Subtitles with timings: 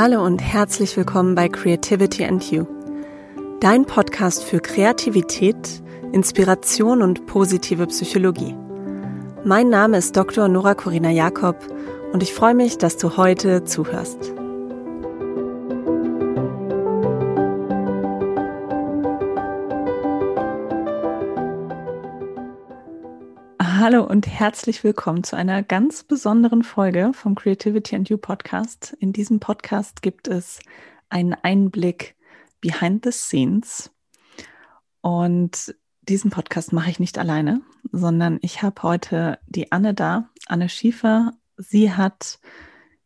[0.00, 2.66] Hallo und herzlich willkommen bei Creativity and You,
[3.58, 5.82] dein Podcast für Kreativität,
[6.12, 8.54] Inspiration und positive Psychologie.
[9.44, 10.46] Mein Name ist Dr.
[10.46, 11.56] Nora Corina Jakob
[12.12, 14.37] und ich freue mich, dass du heute zuhörst.
[23.90, 28.94] Hallo und herzlich willkommen zu einer ganz besonderen Folge vom Creativity and You Podcast.
[29.00, 30.60] In diesem Podcast gibt es
[31.08, 32.14] einen Einblick
[32.60, 33.90] behind the scenes.
[35.00, 40.68] Und diesen Podcast mache ich nicht alleine, sondern ich habe heute die Anne da, Anne
[40.68, 41.32] Schiefer.
[41.56, 42.40] Sie hat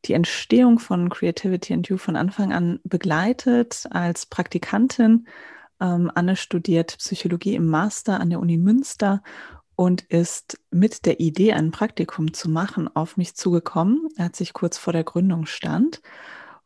[0.06, 5.28] die Entstehung von Creativity and You von Anfang an begleitet als Praktikantin.
[5.80, 9.22] Ähm, Anne studiert Psychologie im Master an der Uni Münster
[9.76, 14.78] und ist mit der Idee, ein Praktikum zu machen, auf mich zugekommen, als ich kurz
[14.78, 16.02] vor der Gründung stand.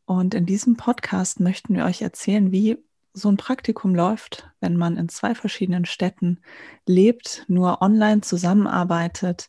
[0.04, 2.78] Und in diesem Podcast möchten wir euch erzählen, wie
[3.12, 6.40] so ein Praktikum läuft, wenn man in zwei verschiedenen Städten
[6.86, 9.48] lebt, nur online zusammenarbeitet,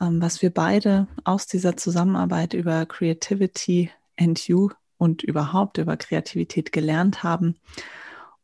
[0.00, 6.72] ähm, was wir beide aus dieser Zusammenarbeit über Creativity and You und überhaupt über Kreativität
[6.72, 7.56] gelernt haben.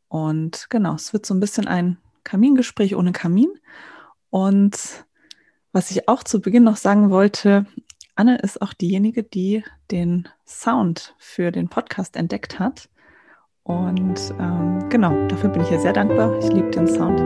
[0.09, 3.51] Und genau, es wird so ein bisschen ein Kamingespräch ohne Kamin.
[4.31, 5.05] Und
[5.73, 7.67] was ich auch zu Beginn noch sagen wollte,
[8.15, 12.89] Anne ist auch diejenige, die den Sound für den Podcast entdeckt hat.
[13.63, 16.39] Und ähm, genau, dafür bin ich ihr sehr dankbar.
[16.39, 17.21] Ich liebe den Sound.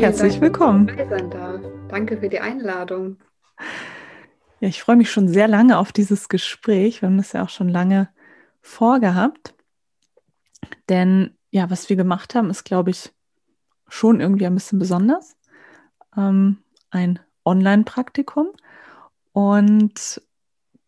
[0.00, 0.90] Herzlich Dank, willkommen.
[1.88, 3.18] Danke für die Einladung.
[4.60, 7.00] Ja, ich freue mich schon sehr lange auf dieses Gespräch.
[7.00, 8.10] Wir haben das ja auch schon lange
[8.60, 9.54] vorgehabt.
[10.90, 13.10] Denn ja, was wir gemacht haben, ist, glaube ich,
[13.88, 15.34] schon irgendwie ein bisschen besonders.
[16.14, 16.58] Ähm,
[16.90, 18.48] ein Online-Praktikum.
[19.32, 20.20] Und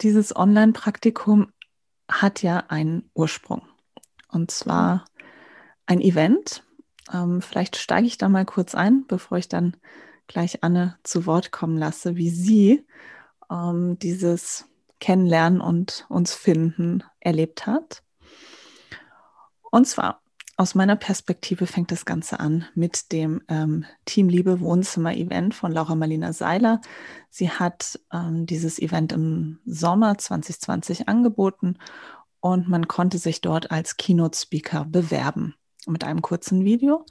[0.03, 1.51] dieses Online-Praktikum
[2.11, 3.63] hat ja einen Ursprung.
[4.29, 5.07] Und zwar
[5.87, 6.63] ein Event.
[7.11, 9.79] Ähm, vielleicht steige ich da mal kurz ein, bevor ich dann
[10.27, 12.87] gleich Anne zu Wort kommen lasse, wie sie
[13.53, 14.67] ähm, dieses
[15.01, 18.03] Kennenlernen und uns finden erlebt hat.
[19.71, 20.23] Und zwar
[20.57, 25.73] aus meiner Perspektive fängt das Ganze an mit dem ähm, Team Liebe Wohnzimmer Event von
[25.73, 26.81] Laura Marlina Seiler.
[27.31, 31.79] Sie hat ähm, dieses Event im Sommer 2020 angeboten
[32.41, 35.55] und man konnte sich dort als Keynote Speaker bewerben
[35.87, 37.07] mit einem kurzen Video.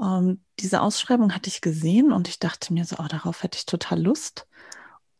[0.00, 3.66] Ähm, diese Ausschreibung hatte ich gesehen und ich dachte mir so, oh, darauf hätte ich
[3.66, 4.46] total Lust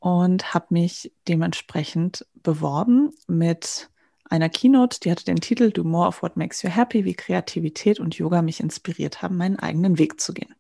[0.03, 3.89] und habe mich dementsprechend beworben mit
[4.29, 8.01] einer Keynote, die hatte den Titel Do More of What Makes You Happy, wie Kreativität
[8.01, 10.57] und Yoga mich inspiriert haben, meinen eigenen Weg zu gehen.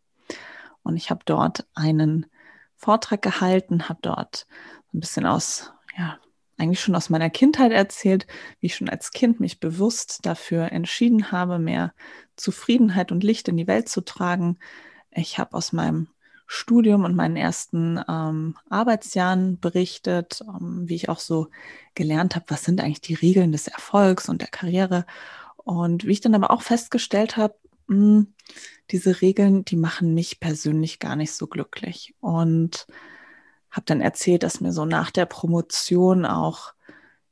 [0.84, 2.26] Und ich habe dort einen
[2.76, 4.46] Vortrag gehalten, habe dort
[4.94, 6.20] ein bisschen aus, ja,
[6.56, 8.28] eigentlich schon aus meiner Kindheit erzählt,
[8.60, 11.94] wie ich schon als Kind mich bewusst dafür entschieden habe, mehr
[12.36, 14.60] Zufriedenheit und Licht in die Welt zu tragen.
[15.10, 16.06] Ich habe aus meinem
[16.46, 21.48] Studium und meinen ersten ähm, Arbeitsjahren berichtet, ähm, wie ich auch so
[21.94, 25.06] gelernt habe, was sind eigentlich die Regeln des Erfolgs und der Karriere.
[25.56, 27.54] Und wie ich dann aber auch festgestellt habe,
[27.88, 28.34] hm,
[28.90, 32.14] diese Regeln, die machen mich persönlich gar nicht so glücklich.
[32.20, 32.86] Und
[33.70, 36.74] habe dann erzählt, dass mir so nach der Promotion auch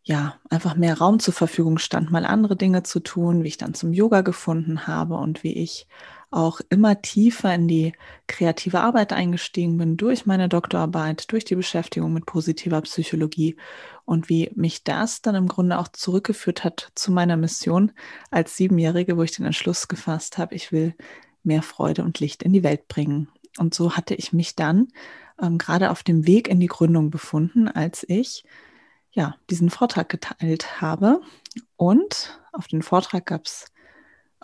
[0.03, 3.75] ja, einfach mehr Raum zur Verfügung stand, mal andere Dinge zu tun, wie ich dann
[3.75, 5.87] zum Yoga gefunden habe und wie ich
[6.31, 7.93] auch immer tiefer in die
[8.29, 13.57] kreative Arbeit eingestiegen bin durch meine Doktorarbeit, durch die Beschäftigung mit positiver Psychologie
[14.05, 17.93] und wie mich das dann im Grunde auch zurückgeführt hat zu meiner Mission
[18.31, 20.95] als Siebenjährige, wo ich den Entschluss gefasst habe, ich will
[21.43, 23.29] mehr Freude und Licht in die Welt bringen.
[23.59, 24.89] Und so hatte ich mich dann
[25.41, 28.45] ähm, gerade auf dem Weg in die Gründung befunden, als ich
[29.11, 31.21] ja diesen Vortrag geteilt habe.
[31.77, 33.67] Und auf den Vortrag gab es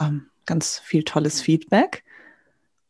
[0.00, 2.04] ähm, ganz viel tolles Feedback.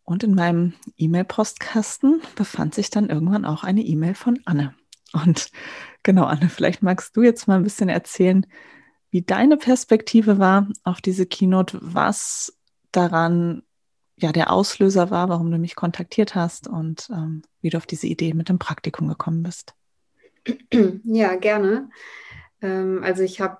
[0.04, 4.74] Und in meinem E-Mail-Postkasten befand sich dann irgendwann auch eine E-Mail von Anne.
[5.12, 5.50] Und
[6.04, 8.46] genau, Anne, vielleicht magst du jetzt mal ein bisschen erzählen,
[9.10, 12.56] wie deine Perspektive war auf diese Keynote, was
[12.92, 13.62] daran
[14.16, 18.06] ja der Auslöser war, warum du mich kontaktiert hast und ähm, wie du auf diese
[18.06, 19.74] Idee mit dem Praktikum gekommen bist.
[21.04, 21.90] Ja, gerne.
[22.62, 23.58] Ähm, also ich habe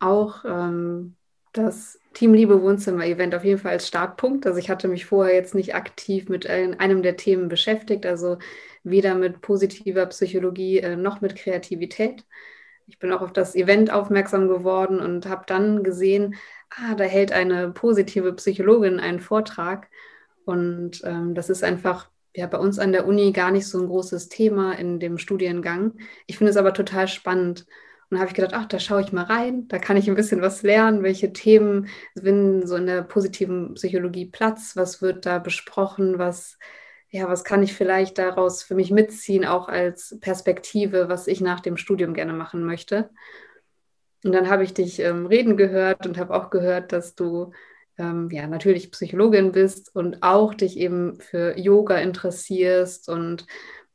[0.00, 1.16] auch ähm,
[1.52, 4.46] das Team Liebe Wohnzimmer Event auf jeden Fall als Startpunkt.
[4.46, 8.38] Also ich hatte mich vorher jetzt nicht aktiv mit einem der Themen beschäftigt, also
[8.84, 12.24] weder mit positiver Psychologie äh, noch mit Kreativität.
[12.86, 16.36] ich bin auch auf das Event aufmerksam geworden und habe dann gesehen,
[16.70, 19.88] ah, da hält eine positive Psychologin einen Vortrag.
[20.44, 23.88] Und ähm, das ist einfach ja bei uns an der Uni gar nicht so ein
[23.88, 25.98] großes Thema in dem Studiengang.
[26.26, 27.66] Ich finde es aber total spannend.
[28.10, 30.40] Und habe ich gedacht, ach, da schaue ich mal rein, da kann ich ein bisschen
[30.40, 31.88] was lernen, welche Themen
[32.18, 36.58] finden so in der positiven Psychologie Platz, was wird da besprochen, was,
[37.10, 41.60] ja, was kann ich vielleicht daraus für mich mitziehen, auch als Perspektive, was ich nach
[41.60, 43.10] dem Studium gerne machen möchte.
[44.24, 47.52] Und dann habe ich dich ähm, reden gehört und habe auch gehört, dass du
[47.98, 53.46] ähm, ja natürlich Psychologin bist und auch dich eben für Yoga interessierst und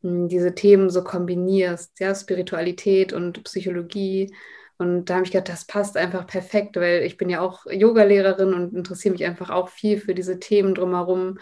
[0.03, 4.35] diese Themen so kombinierst, ja, Spiritualität und Psychologie.
[4.77, 8.53] Und da habe ich gedacht, das passt einfach perfekt, weil ich bin ja auch Yogalehrerin
[8.53, 11.39] und interessiere mich einfach auch viel für diese Themen drumherum.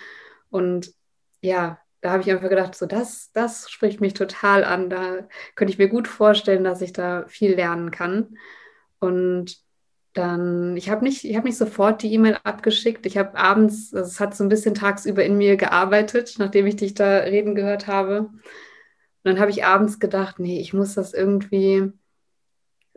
[0.50, 0.94] Und
[1.42, 4.90] ja, da habe ich einfach gedacht, so das, das spricht mich total an.
[4.90, 8.38] Da könnte ich mir gut vorstellen, dass ich da viel lernen kann.
[9.00, 9.58] Und
[10.13, 13.06] dann, ich habe nicht, ich nicht sofort die E-Mail abgeschickt.
[13.06, 16.94] Ich habe abends, es hat so ein bisschen tagsüber in mir gearbeitet, nachdem ich dich
[16.94, 18.19] da reden gehört habe.
[18.22, 18.42] Und
[19.24, 21.92] dann habe ich abends gedacht, nee, ich muss das irgendwie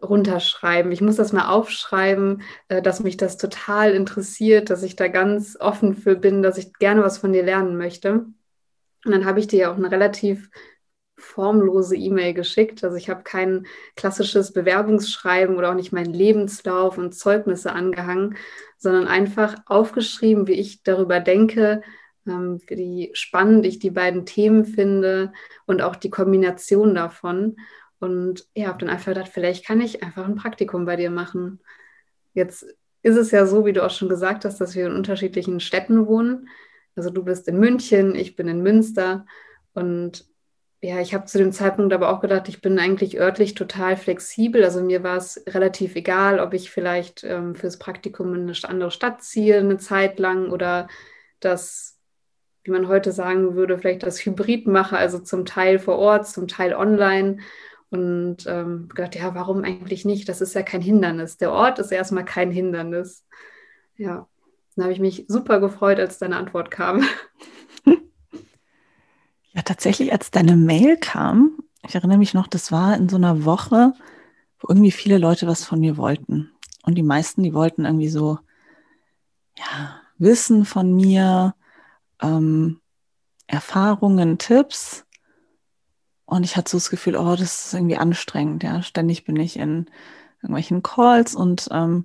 [0.02, 0.92] runterschreiben.
[0.92, 5.56] Ich muss das mal aufschreiben, äh, dass mich das total interessiert, dass ich da ganz
[5.58, 8.26] offen für bin, dass ich gerne was von dir lernen möchte.
[9.04, 10.50] Und dann habe ich dir auch eine relativ
[11.16, 12.82] formlose E-Mail geschickt.
[12.84, 13.66] Also ich habe kein
[13.96, 18.36] klassisches Bewerbungsschreiben oder auch nicht meinen Lebenslauf und Zeugnisse angehangen,
[18.78, 21.82] sondern einfach aufgeschrieben, wie ich darüber denke,
[22.26, 25.32] ähm, wie spannend ich die beiden Themen finde
[25.66, 27.56] und auch die Kombination davon.
[28.00, 31.60] Und ja, habe dann einfach gedacht, vielleicht kann ich einfach ein Praktikum bei dir machen.
[32.34, 32.66] Jetzt
[33.02, 36.06] ist es ja so, wie du auch schon gesagt hast, dass wir in unterschiedlichen Städten
[36.06, 36.48] wohnen.
[36.96, 39.26] Also du bist in München, ich bin in Münster.
[39.72, 40.26] Und
[40.84, 44.62] ja, ich habe zu dem Zeitpunkt aber auch gedacht, ich bin eigentlich örtlich total flexibel.
[44.64, 48.90] Also mir war es relativ egal, ob ich vielleicht ähm, fürs Praktikum in eine andere
[48.90, 50.88] Stadt ziehe, eine Zeit lang oder
[51.40, 51.98] das,
[52.64, 56.48] wie man heute sagen würde, vielleicht das Hybrid mache, also zum Teil vor Ort, zum
[56.48, 57.38] Teil online.
[57.88, 60.28] Und ähm, gedacht, ja, warum eigentlich nicht?
[60.28, 61.38] Das ist ja kein Hindernis.
[61.38, 63.24] Der Ort ist erstmal kein Hindernis.
[63.96, 64.28] Ja,
[64.76, 67.06] dann habe ich mich super gefreut, als deine Antwort kam.
[69.54, 73.44] Ja, tatsächlich, als deine Mail kam, ich erinnere mich noch, das war in so einer
[73.44, 73.92] Woche,
[74.58, 76.50] wo irgendwie viele Leute was von mir wollten.
[76.82, 78.38] Und die meisten, die wollten irgendwie so,
[79.56, 81.54] ja, Wissen von mir,
[82.20, 82.80] ähm,
[83.46, 85.04] Erfahrungen, Tipps.
[86.24, 88.62] Und ich hatte so das Gefühl, oh, das ist irgendwie anstrengend.
[88.62, 89.86] Ja, ständig bin ich in
[90.42, 92.04] irgendwelchen Calls und ähm,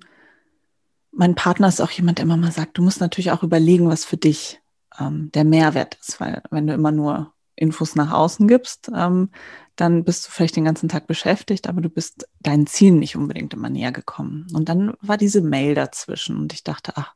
[1.12, 4.06] mein Partner ist auch jemand, der immer mal sagt, du musst natürlich auch überlegen, was
[4.06, 4.62] für dich
[5.00, 9.30] ähm, der Mehrwert ist, weil wenn du immer nur Infos nach außen gibst, ähm,
[9.76, 13.54] dann bist du vielleicht den ganzen Tag beschäftigt, aber du bist deinen Zielen nicht unbedingt
[13.54, 14.48] immer näher gekommen.
[14.54, 17.14] Und dann war diese Mail dazwischen und ich dachte, ach,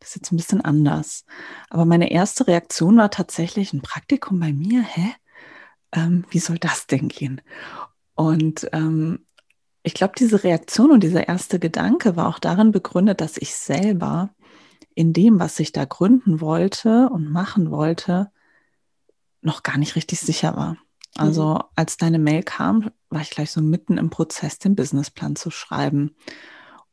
[0.00, 1.24] das ist jetzt ein bisschen anders.
[1.70, 4.82] Aber meine erste Reaktion war tatsächlich ein Praktikum bei mir.
[4.82, 5.14] Hä?
[5.92, 7.40] Ähm, wie soll das denn gehen?
[8.14, 9.26] Und ähm,
[9.82, 14.30] ich glaube, diese Reaktion und dieser erste Gedanke war auch darin begründet, dass ich selber
[14.94, 18.30] in dem, was ich da gründen wollte und machen wollte,
[19.40, 20.76] noch gar nicht richtig sicher war.
[21.16, 21.62] Also mhm.
[21.74, 26.14] als deine Mail kam, war ich gleich so mitten im Prozess, den Businessplan zu schreiben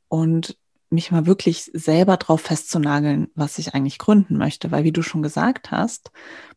[0.08, 0.58] und
[0.90, 4.72] mich mal wirklich selber drauf festzunageln, was ich eigentlich gründen möchte.
[4.72, 6.12] Weil wie du schon gesagt hast,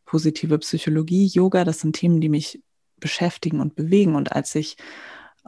[0.05, 2.63] positive Psychologie, Yoga, das sind Themen, die mich
[2.99, 4.15] beschäftigen und bewegen.
[4.15, 4.77] Und als ich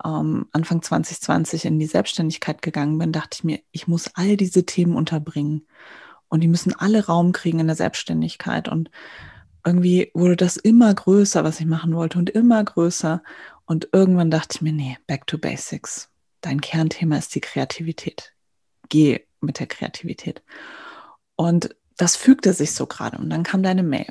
[0.03, 4.65] ähm, Anfang 2020 in die Selbstständigkeit gegangen bin, dachte ich mir, ich muss all diese
[4.65, 5.67] Themen unterbringen.
[6.27, 8.69] Und die müssen alle Raum kriegen in der Selbstständigkeit.
[8.69, 8.89] Und
[9.65, 13.23] irgendwie wurde das immer größer, was ich machen wollte und immer größer.
[13.65, 16.09] Und irgendwann dachte ich mir, nee, back to basics.
[16.41, 18.33] Dein Kernthema ist die Kreativität.
[18.89, 20.41] Geh mit der Kreativität.
[21.35, 23.17] Und das fügte sich so gerade.
[23.17, 24.07] Und dann kam deine Mail.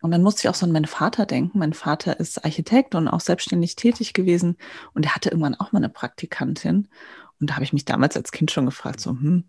[0.00, 1.58] Und dann musste ich auch so an meinen Vater denken.
[1.58, 4.56] Mein Vater ist Architekt und auch selbstständig tätig gewesen.
[4.94, 6.88] Und er hatte irgendwann auch mal eine Praktikantin.
[7.40, 9.44] Und da habe ich mich damals als Kind schon gefragt, so, hm,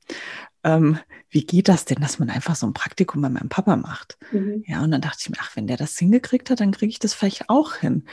[0.63, 4.17] ähm, wie geht das denn, dass man einfach so ein Praktikum bei meinem Papa macht?
[4.32, 4.63] Mhm.
[4.65, 7.00] Ja, und dann dachte ich mir, ach, wenn der das hingekriegt hat, dann kriege ich
[7.00, 8.03] das vielleicht auch hin.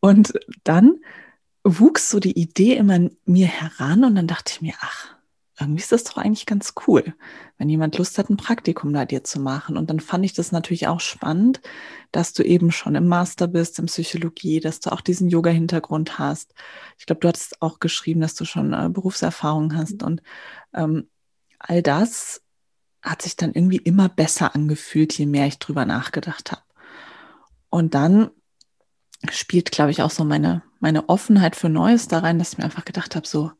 [0.00, 0.34] Und
[0.64, 1.00] dann
[1.64, 5.16] wuchs so die Idee immer in mir heran und dann dachte ich mir, ach,
[5.58, 7.14] irgendwie ist das doch eigentlich ganz cool,
[7.56, 9.78] wenn jemand Lust hat, ein Praktikum bei dir zu machen.
[9.78, 11.62] Und dann fand ich das natürlich auch spannend,
[12.12, 16.52] dass du eben schon im Master bist, in Psychologie, dass du auch diesen Yoga-Hintergrund hast.
[16.98, 20.02] Ich glaube, du hattest auch geschrieben, dass du schon äh, Berufserfahrung hast.
[20.02, 20.22] Und
[20.74, 21.08] ähm,
[21.58, 22.42] all das
[23.02, 26.62] hat sich dann irgendwie immer besser angefühlt, je mehr ich drüber nachgedacht habe.
[27.70, 28.30] Und dann
[29.30, 32.64] spielt, glaube ich, auch so meine, meine Offenheit für Neues da rein, dass ich mir
[32.64, 33.52] einfach gedacht habe, so,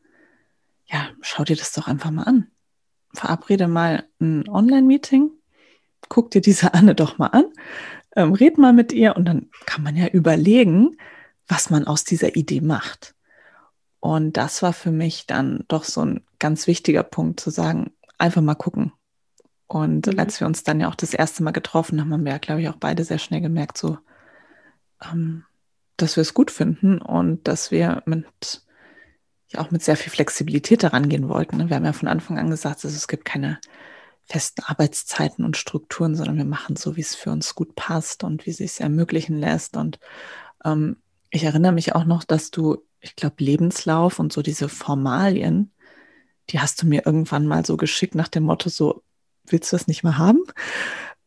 [0.87, 2.49] ja, schau dir das doch einfach mal an.
[3.15, 5.31] Verabrede mal ein Online-Meeting,
[6.09, 7.47] guck dir diese Anne doch mal an,
[8.15, 10.97] ähm, red mal mit ihr und dann kann man ja überlegen,
[11.49, 13.16] was man aus dieser Idee macht.
[14.07, 18.41] Und das war für mich dann doch so ein ganz wichtiger Punkt zu sagen, einfach
[18.41, 18.93] mal gucken.
[19.67, 20.21] Und mhm.
[20.21, 22.63] als wir uns dann ja auch das erste Mal getroffen haben, haben wir ja, glaube
[22.63, 23.99] ich, auch beide sehr schnell gemerkt, so,
[25.03, 25.43] ähm,
[25.97, 28.63] dass wir es gut finden und dass wir mit,
[29.49, 31.57] ja auch mit sehr viel Flexibilität daran gehen wollten.
[31.57, 31.69] Ne?
[31.69, 33.59] Wir haben ja von Anfang an gesagt, also es gibt keine
[34.23, 38.47] festen Arbeitszeiten und Strukturen, sondern wir machen so, wie es für uns gut passt und
[38.47, 39.77] wie es sich ermöglichen lässt.
[39.77, 39.99] Und
[40.65, 40.99] ähm,
[41.31, 45.73] ich erinnere mich auch noch, dass du, ich glaube, Lebenslauf und so diese Formalien,
[46.51, 49.03] die hast du mir irgendwann mal so geschickt nach dem Motto, so,
[49.47, 50.43] willst du das nicht mehr haben?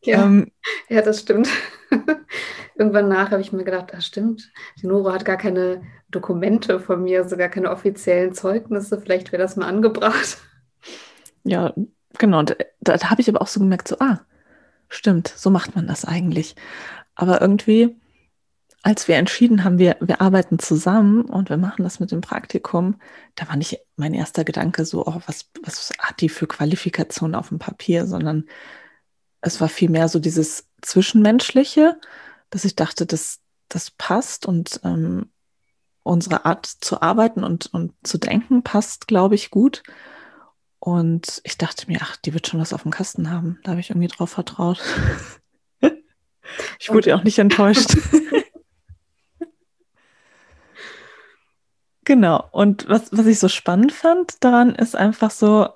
[0.02, 0.50] Ja, ähm,
[0.88, 1.48] ja das stimmt.
[2.76, 4.50] Irgendwann nach habe ich mir gedacht, das stimmt.
[4.80, 9.00] Die Noro hat gar keine Dokumente von mir, sogar also keine offiziellen Zeugnisse.
[9.00, 10.38] Vielleicht wäre das mal angebracht.
[11.44, 11.74] Ja,
[12.18, 12.42] genau.
[12.42, 14.20] Da, da habe ich aber auch so gemerkt, so, ah,
[14.88, 16.54] stimmt, so macht man das eigentlich.
[17.14, 17.96] Aber irgendwie,
[18.82, 22.96] als wir entschieden haben, wir, wir arbeiten zusammen und wir machen das mit dem Praktikum,
[23.34, 27.48] da war nicht mein erster Gedanke so, oh, was, was hat die für Qualifikationen auf
[27.48, 28.46] dem Papier, sondern
[29.42, 31.98] es war vielmehr so dieses Zwischenmenschliche,
[32.48, 35.30] dass ich dachte, das, das passt und ähm,
[36.02, 39.82] unsere Art zu arbeiten und, und zu denken passt, glaube ich, gut.
[40.78, 43.58] Und ich dachte mir, ach, die wird schon was auf dem Kasten haben.
[43.62, 44.80] Da habe ich irgendwie drauf vertraut.
[46.78, 47.94] ich wurde ja auch nicht enttäuscht.
[52.10, 52.48] genau.
[52.50, 55.68] Und was, was ich so spannend fand daran, ist einfach so,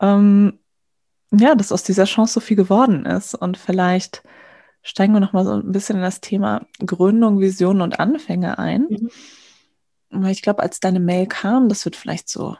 [0.00, 0.60] ähm,
[1.32, 3.34] ja, dass aus dieser Chance so viel geworden ist.
[3.34, 4.22] Und vielleicht
[4.82, 8.86] steigen wir nochmal so ein bisschen in das Thema Gründung, Visionen und Anfänge ein.
[8.88, 9.10] Mhm.
[10.10, 12.56] Weil ich glaube, als deine Mail kam, das wird vielleicht so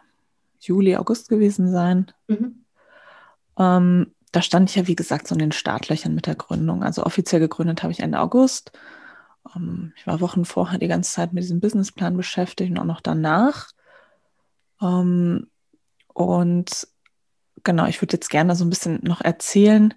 [0.59, 2.11] Juli, August gewesen sein.
[2.27, 2.65] Mhm.
[3.61, 6.83] Ähm, da stand ich ja, wie gesagt, so in den Startlöchern mit der Gründung.
[6.83, 8.73] Also offiziell gegründet habe ich Ende August.
[9.55, 13.01] Ähm, ich war Wochen vorher die ganze Zeit mit diesem Businessplan beschäftigt und auch noch
[13.01, 13.71] danach.
[14.81, 15.49] Ähm,
[16.15, 16.89] und
[17.65, 19.95] genau, ich würde jetzt gerne so ein bisschen noch erzählen,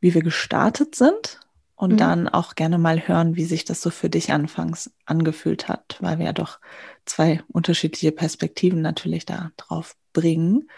[0.00, 1.40] wie wir gestartet sind
[1.74, 1.96] und mhm.
[1.96, 6.18] dann auch gerne mal hören, wie sich das so für dich anfangs angefühlt hat, weil
[6.18, 6.58] wir ja doch
[7.04, 10.68] zwei unterschiedliche Perspektiven natürlich da drauf bringen.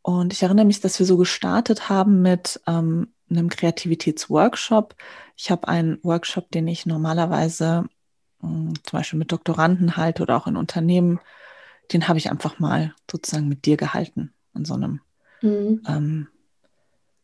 [0.00, 4.94] Und ich erinnere mich, dass wir so gestartet haben mit ähm, einem Kreativitätsworkshop.
[5.36, 7.86] Ich habe einen Workshop, den ich normalerweise
[8.40, 11.20] mh, hm, zum Beispiel mit Doktoranden halte oder auch in Unternehmen,
[11.92, 15.00] den habe ich einfach mal sozusagen mit dir gehalten in so einem
[15.42, 15.82] Mhm.
[15.86, 16.28] Ähm,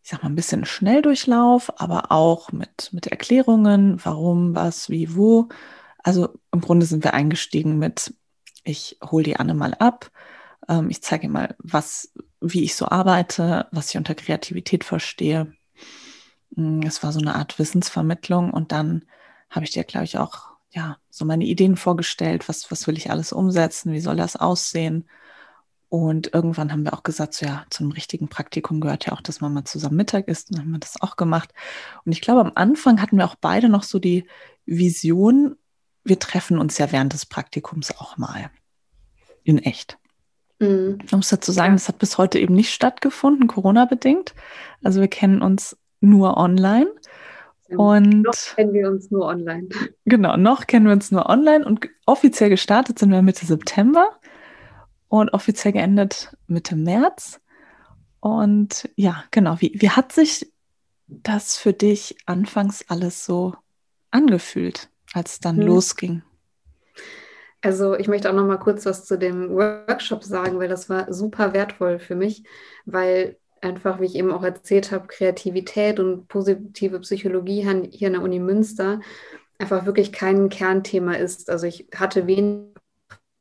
[0.03, 5.49] ich sag mal, ein bisschen Schnelldurchlauf, aber auch mit, mit Erklärungen, warum, was, wie, wo.
[6.03, 8.15] Also im Grunde sind wir eingestiegen mit,
[8.65, 10.11] ich hole die Anne mal ab,
[10.69, 15.53] ähm, ich zeige mal, was, wie ich so arbeite, was ich unter Kreativität verstehe.
[16.51, 19.05] Mm, es war so eine Art Wissensvermittlung und dann
[19.51, 23.11] habe ich dir, glaube ich, auch ja, so meine Ideen vorgestellt, was, was will ich
[23.11, 25.09] alles umsetzen, wie soll das aussehen.
[25.89, 29.41] Und irgendwann haben wir auch gesagt, so ja, zum richtigen Praktikum gehört ja auch, dass
[29.41, 30.51] man mal zusammen Mittag isst.
[30.51, 31.55] Und dann haben wir das auch gemacht.
[32.05, 34.27] Und ich glaube, am Anfang hatten wir auch beide noch so die
[34.67, 35.57] Vision,
[36.05, 38.51] wir treffen uns ja während des Praktikums auch mal.
[39.45, 39.99] In echt.
[40.59, 40.99] Mhm.
[41.11, 44.35] Man muss dazu sagen, das hat bis heute eben nicht stattgefunden, Corona-bedingt.
[44.83, 46.91] Also wir kennen uns nur online.
[47.69, 49.69] Und noch kennen wir uns nur online.
[50.07, 54.19] Genau, noch kennen wir uns nur online und offiziell gestartet sind wir Mitte September
[55.09, 57.41] und offiziell geendet Mitte März.
[58.21, 60.51] Und ja, genau, wie, wie hat sich
[61.07, 63.55] das für dich anfangs alles so
[64.11, 65.67] angefühlt, als es dann hm.
[65.67, 66.23] losging?
[67.61, 71.13] Also ich möchte auch noch mal kurz was zu dem Workshop sagen, weil das war
[71.13, 72.45] super wertvoll für mich,
[72.87, 78.23] weil einfach, wie ich eben auch erzählt habe, Kreativität und positive Psychologie hier an der
[78.23, 79.01] Uni Münster
[79.59, 81.51] einfach wirklich kein Kernthema ist.
[81.51, 82.69] Also ich hatte wenig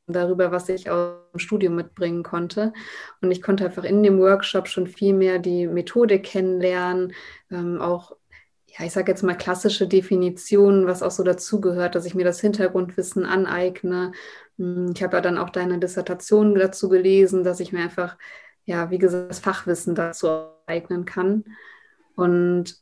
[0.08, 2.72] darüber, was ich aus dem Studium mitbringen konnte.
[3.20, 7.12] Und ich konnte einfach in dem Workshop schon viel mehr die Methode kennenlernen,
[7.50, 8.16] ähm, auch,
[8.66, 12.40] ja, ich sage jetzt mal klassische Definitionen, was auch so dazugehört, dass ich mir das
[12.40, 14.12] Hintergrundwissen aneigne.
[14.56, 18.16] Hm, ich habe ja dann auch deine Dissertation dazu gelesen, dass ich mir einfach,
[18.68, 20.28] ja, wie gesagt, das Fachwissen dazu
[20.66, 21.44] eignen kann.
[22.14, 22.76] Und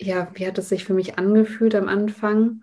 [0.00, 2.62] ja, wie hat es sich für mich angefühlt am Anfang?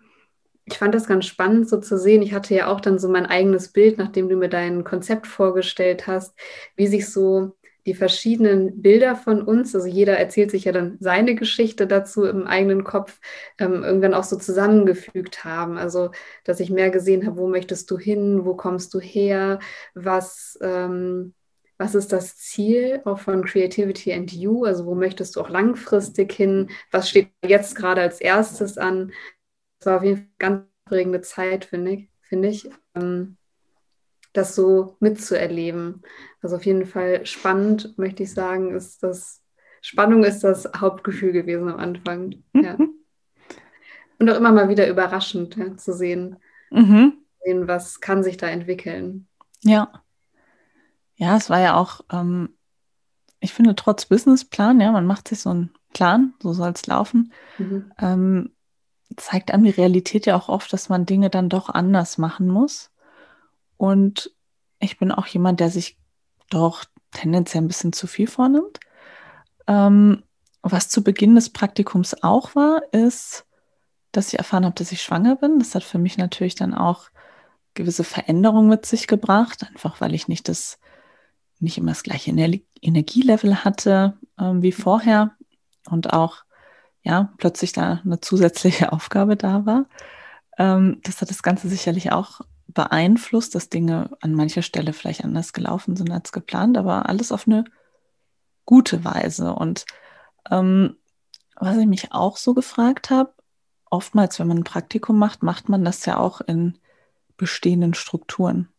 [0.65, 2.23] ich fand das ganz spannend, so zu sehen.
[2.23, 6.07] Ich hatte ja auch dann so mein eigenes Bild, nachdem du mir dein Konzept vorgestellt
[6.07, 6.33] hast,
[6.75, 11.35] wie sich so die verschiedenen Bilder von uns, also jeder erzählt sich ja dann seine
[11.35, 13.19] Geschichte dazu im eigenen Kopf,
[13.59, 15.77] ähm, irgendwann auch so zusammengefügt haben.
[15.77, 16.09] Also,
[16.43, 19.59] dass ich mehr gesehen habe, wo möchtest du hin, wo kommst du her,
[19.93, 21.35] was, ähm,
[21.77, 26.31] was ist das Ziel auch von Creativity and You, also wo möchtest du auch langfristig
[26.31, 29.11] hin, was steht jetzt gerade als erstes an.
[29.79, 32.09] Das war auf jeden Fall eine ganz prägende Zeit, finde ich.
[32.21, 32.69] Find ich.
[32.95, 33.37] Ähm,
[34.35, 36.01] das so mitzuerleben.
[36.41, 39.41] Also auf jeden Fall spannend, möchte ich sagen, ist das,
[39.81, 42.43] Spannung ist das Hauptgefühl gewesen am Anfang.
[42.53, 42.77] Ja.
[44.19, 46.37] Und auch immer mal wieder überraschend ja, zu sehen,
[46.71, 47.17] mhm.
[47.43, 49.27] sehen, was kann sich da entwickeln.
[49.61, 50.04] Ja.
[51.15, 52.49] Ja, es war ja auch, ähm,
[53.39, 57.31] ich finde, trotz Businessplan, ja, man macht sich so einen Plan, so soll es laufen,
[57.57, 57.91] mhm.
[57.99, 58.51] ähm,
[59.15, 62.91] zeigt einem die Realität ja auch oft, dass man Dinge dann doch anders machen muss.
[63.77, 64.31] Und
[64.79, 65.97] ich bin auch jemand, der sich
[66.49, 68.79] doch tendenziell ein bisschen zu viel vornimmt.
[69.67, 70.23] Ähm,
[70.61, 73.45] was zu Beginn des Praktikums auch war, ist,
[74.11, 75.59] dass ich erfahren habe, dass ich schwanger bin.
[75.59, 77.09] Das hat für mich natürlich dann auch
[77.73, 80.79] gewisse Veränderungen mit sich gebracht, einfach weil ich nicht das
[81.65, 85.35] nicht immer das gleiche Ener Energielevel hatte ähm, wie vorher
[85.89, 86.43] und auch
[87.03, 89.85] ja plötzlich da eine zusätzliche Aufgabe da war.
[90.57, 95.53] Ähm, das hat das Ganze sicherlich auch beeinflusst, dass Dinge an mancher Stelle vielleicht anders
[95.53, 97.65] gelaufen sind als geplant, aber alles auf eine
[98.65, 99.53] gute Weise.
[99.53, 99.85] Und
[100.51, 100.97] ähm,
[101.55, 103.33] was ich mich auch so gefragt habe,
[103.89, 106.77] oftmals, wenn man ein Praktikum macht, macht man das ja auch in
[107.37, 108.69] bestehenden Strukturen,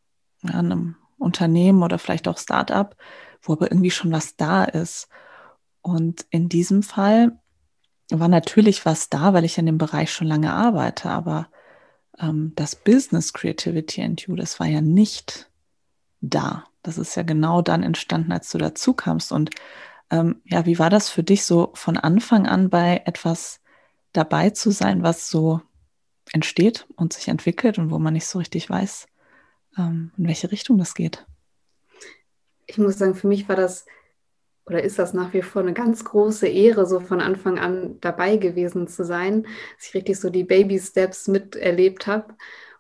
[0.43, 2.97] ja, einem Unternehmen oder vielleicht auch Startup,
[3.43, 5.09] wo aber irgendwie schon was da ist.
[5.83, 7.39] Und in diesem Fall
[8.11, 11.49] war natürlich was da, weil ich in dem Bereich schon lange arbeite, aber
[12.19, 15.51] ähm, das Business Creativity and You, das war ja nicht
[16.21, 16.65] da.
[16.83, 19.33] Das ist ja genau dann entstanden, als du dazu kamst.
[19.33, 19.51] Und
[20.11, 23.61] ähm, ja, wie war das für dich so von Anfang an bei etwas
[24.13, 25.61] dabei zu sein, was so
[26.33, 29.07] entsteht und sich entwickelt und wo man nicht so richtig weiß,
[29.77, 31.27] in welche Richtung das geht?
[32.67, 33.87] Ich muss sagen, für mich war das
[34.67, 38.37] oder ist das nach wie vor eine ganz große Ehre, so von Anfang an dabei
[38.37, 39.45] gewesen zu sein,
[39.77, 42.35] dass ich richtig so die Baby-Steps miterlebt habe.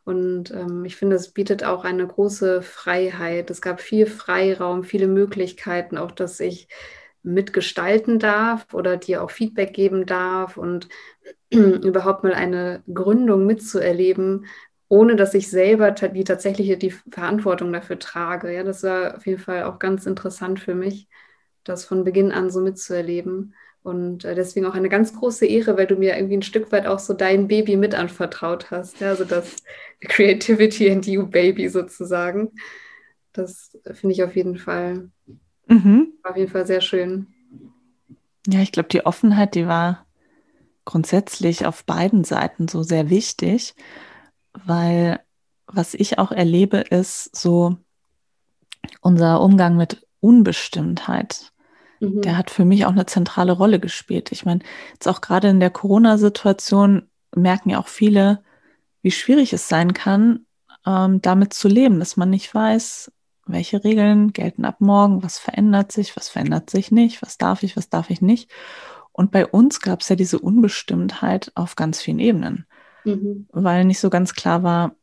[0.04, 3.50] Und ähm, ich finde, es bietet auch eine große Freiheit.
[3.50, 6.68] Es gab viel Freiraum, viele Möglichkeiten, auch dass ich
[7.22, 10.88] mitgestalten darf oder dir auch Feedback geben darf und
[11.50, 14.46] überhaupt mal eine Gründung mitzuerleben,
[14.88, 18.54] ohne dass ich selber die tatsächliche die Verantwortung dafür trage.
[18.54, 21.08] Ja, das war auf jeden Fall auch ganz interessant für mich
[21.64, 23.54] das von Beginn an so mitzuerleben.
[23.82, 26.86] Und äh, deswegen auch eine ganz große Ehre, weil du mir irgendwie ein Stück weit
[26.86, 29.00] auch so dein Baby mit anvertraut hast.
[29.00, 29.56] Ja, also das
[30.00, 32.52] Creativity and You Baby sozusagen.
[33.32, 35.10] Das finde ich auf jeden Fall,
[35.68, 36.14] mhm.
[36.22, 37.28] auf jeden Fall sehr schön.
[38.48, 40.06] Ja, ich glaube, die Offenheit, die war
[40.84, 43.74] grundsätzlich auf beiden Seiten so sehr wichtig,
[44.64, 45.20] weil
[45.66, 47.76] was ich auch erlebe, ist so
[49.00, 51.52] unser Umgang mit Unbestimmtheit.
[52.00, 52.22] Mhm.
[52.22, 54.32] Der hat für mich auch eine zentrale Rolle gespielt.
[54.32, 54.60] Ich meine,
[54.92, 58.42] jetzt auch gerade in der Corona-Situation merken ja auch viele,
[59.02, 60.46] wie schwierig es sein kann,
[60.86, 63.12] ähm, damit zu leben, dass man nicht weiß,
[63.46, 67.76] welche Regeln gelten ab morgen, was verändert sich, was verändert sich nicht, was darf ich,
[67.76, 68.50] was darf ich nicht.
[69.12, 72.66] Und bei uns gab es ja diese Unbestimmtheit auf ganz vielen Ebenen,
[73.06, 73.46] mhm.
[73.52, 74.96] weil nicht so ganz klar war,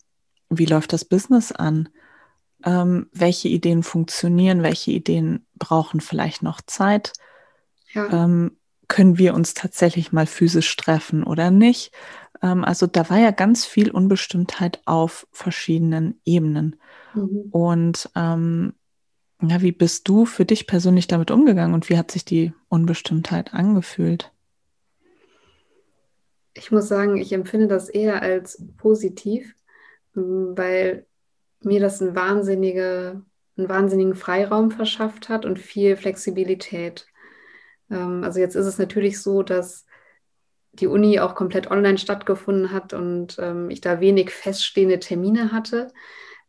[0.49, 1.89] wie läuft das Business an,
[2.65, 7.13] ähm, welche Ideen funktionieren, welche Ideen brauchen vielleicht noch Zeit.
[7.93, 8.25] Ja.
[8.25, 11.91] Ähm, können wir uns tatsächlich mal physisch treffen oder nicht?
[12.41, 16.75] Ähm, also da war ja ganz viel Unbestimmtheit auf verschiedenen Ebenen.
[17.15, 17.47] Mhm.
[17.51, 18.73] Und ähm,
[19.41, 23.53] ja, wie bist du für dich persönlich damit umgegangen und wie hat sich die Unbestimmtheit
[23.53, 24.32] angefühlt?
[26.53, 29.55] Ich muss sagen, ich empfinde das eher als positiv,
[30.13, 31.05] weil
[31.61, 33.21] mir das ein wahnsinnige,
[33.57, 37.07] einen wahnsinnigen Freiraum verschafft hat und viel Flexibilität.
[37.89, 39.85] Ähm, also jetzt ist es natürlich so, dass
[40.73, 45.91] die Uni auch komplett online stattgefunden hat und ähm, ich da wenig feststehende Termine hatte.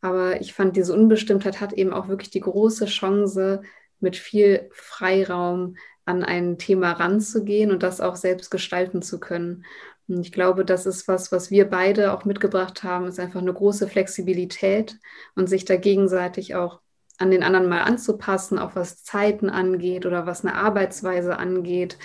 [0.01, 3.63] Aber ich fand, diese Unbestimmtheit hat eben auch wirklich die große Chance,
[4.01, 9.65] mit viel Freiraum an ein Thema ranzugehen und das auch selbst gestalten zu können.
[10.07, 13.89] Ich glaube, das ist was, was wir beide auch mitgebracht haben, ist einfach eine große
[13.89, 14.99] Flexibilität
[15.35, 16.81] und sich da gegenseitig auch
[17.17, 21.97] an den anderen mal anzupassen, auch was Zeiten angeht oder was eine Arbeitsweise angeht.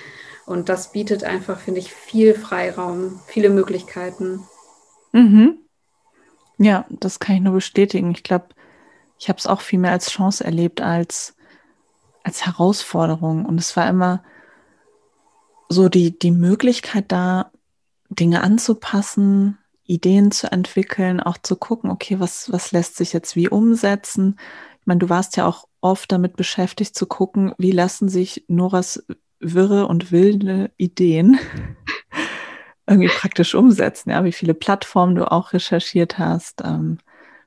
[0.45, 4.43] Und das bietet einfach, finde ich, viel Freiraum, viele Möglichkeiten.
[5.11, 5.57] Mhm.
[6.57, 8.11] Ja, das kann ich nur bestätigen.
[8.11, 8.49] Ich glaube,
[9.17, 11.35] ich habe es auch viel mehr als Chance erlebt als
[12.23, 13.45] als Herausforderung.
[13.45, 14.23] Und es war immer
[15.67, 17.51] so die, die Möglichkeit da,
[18.09, 23.49] Dinge anzupassen, Ideen zu entwickeln, auch zu gucken, okay, was, was lässt sich jetzt wie
[23.49, 24.39] umsetzen?
[24.81, 29.05] Ich meine, du warst ja auch oft damit beschäftigt zu gucken, wie lassen sich Noras
[29.39, 31.39] wirre und wilde Ideen
[32.87, 36.97] irgendwie praktisch umsetzen, ja, wie viele Plattformen du auch recherchiert hast, ähm,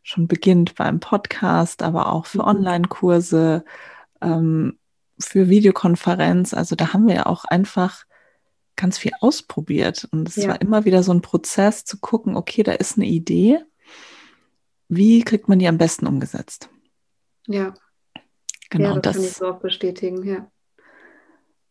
[0.03, 2.48] schon beginnt beim Podcast, aber auch für mhm.
[2.48, 3.64] Online-Kurse,
[4.20, 4.79] ähm,
[5.18, 6.55] für Videokonferenz.
[6.55, 8.05] Also da haben wir ja auch einfach
[8.77, 10.09] ganz viel ausprobiert.
[10.11, 10.49] Und es ja.
[10.49, 13.61] war immer wieder so ein Prozess zu gucken, okay, da ist eine Idee.
[14.89, 16.69] Wie kriegt man die am besten umgesetzt?
[17.47, 17.75] Ja.
[18.71, 20.51] Genau, ja, das, das kann ich so auch bestätigen, ja.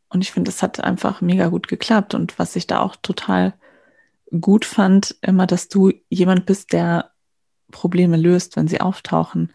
[0.09, 2.13] Und ich finde, das hat einfach mega gut geklappt.
[2.13, 3.53] Und was ich da auch total
[4.39, 7.11] gut fand, immer, dass du jemand bist, der
[7.71, 9.51] Probleme löst, wenn sie auftauchen.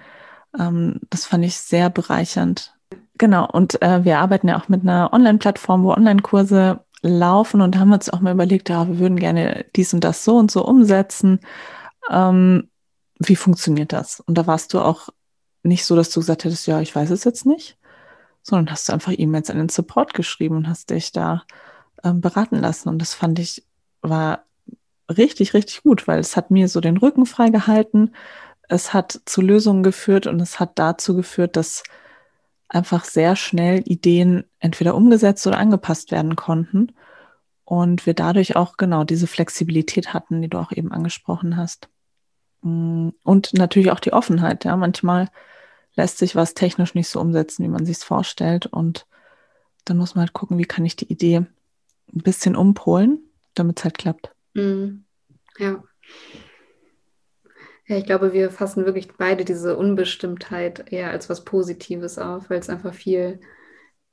[0.59, 2.75] Ähm, das fand ich sehr bereichernd.
[3.19, 7.93] Genau, und äh, wir arbeiten ja auch mit einer Online-Plattform, wo Online-Kurse laufen und haben
[7.93, 11.41] uns auch mal überlegt, ja, wir würden gerne dies und das so und so umsetzen.
[12.11, 12.69] Ähm,
[13.19, 14.21] wie funktioniert das?
[14.21, 15.09] Und da warst du auch
[15.63, 17.79] nicht so, dass du gesagt hättest, ja, ich weiß es jetzt nicht,
[18.43, 21.45] sondern hast du einfach E-Mails an den Support geschrieben und hast dich da
[22.05, 22.89] ähm, beraten lassen.
[22.89, 23.65] Und das fand ich,
[24.03, 24.45] war
[25.11, 28.15] richtig, richtig gut, weil es hat mir so den Rücken freigehalten.
[28.69, 31.83] Es hat zu Lösungen geführt und es hat dazu geführt, dass
[32.69, 36.93] einfach sehr schnell Ideen entweder umgesetzt oder angepasst werden konnten.
[37.65, 41.89] Und wir dadurch auch genau diese Flexibilität hatten, die du auch eben angesprochen hast.
[42.63, 44.65] Mm, und natürlich auch die Offenheit.
[44.65, 45.29] Ja, manchmal
[45.95, 48.67] lässt sich was technisch nicht so umsetzen, wie man sich es vorstellt.
[48.67, 49.07] Und
[49.85, 53.19] dann muss man halt gucken, wie kann ich die Idee ein bisschen umpolen,
[53.55, 54.31] damit es halt klappt.
[54.55, 55.05] Mm,
[55.59, 55.83] ja.
[57.87, 62.59] Ja, ich glaube, wir fassen wirklich beide diese Unbestimmtheit eher als was Positives auf, weil
[62.59, 63.41] es einfach viel,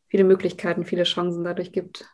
[0.07, 2.05] viele Möglichkeiten, viele Chancen dadurch gibt.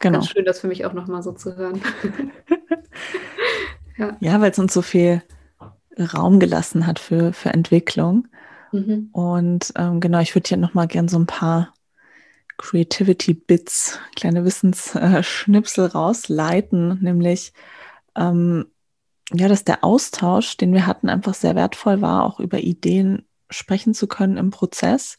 [0.00, 0.18] Genau.
[0.18, 1.82] Ganz schön, das für mich auch nochmal so zu hören.
[3.98, 5.22] ja, ja weil es uns so viel
[5.98, 8.28] Raum gelassen hat für, für Entwicklung.
[8.72, 9.10] Mhm.
[9.12, 11.74] Und ähm, genau, ich würde hier nochmal gern so ein paar
[12.56, 17.52] Creativity-Bits, kleine Wissensschnipsel rausleiten, nämlich
[18.16, 18.66] ähm,
[19.32, 23.94] ja, dass der Austausch, den wir hatten, einfach sehr wertvoll war, auch über Ideen sprechen
[23.94, 25.18] zu können im Prozess.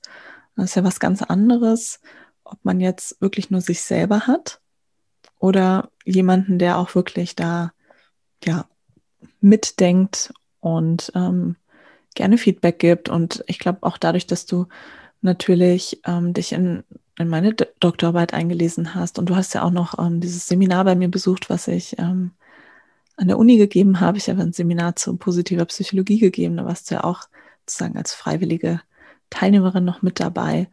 [0.56, 2.02] Das ist ja was ganz anderes,
[2.44, 4.60] ob man jetzt wirklich nur sich selber hat
[5.40, 7.72] oder jemanden, der auch wirklich da
[8.44, 8.66] ja
[9.40, 11.56] mitdenkt und ähm,
[12.16, 13.10] gerne Feedback gibt.
[13.10, 14.68] Und ich glaube auch dadurch, dass du
[15.22, 16.84] natürlich ähm, dich in,
[17.18, 20.96] in meine Doktorarbeit eingelesen hast und du hast ja auch noch ähm, dieses Seminar bei
[20.96, 22.32] mir besucht, was ich ähm,
[23.18, 24.18] an der Uni gegeben habe.
[24.18, 26.58] Ich habe ein Seminar zu positiver Psychologie gegeben.
[26.58, 27.24] Da warst du ja auch
[27.66, 28.82] sozusagen als freiwillige
[29.30, 30.70] Teilnehmerin noch mit dabei.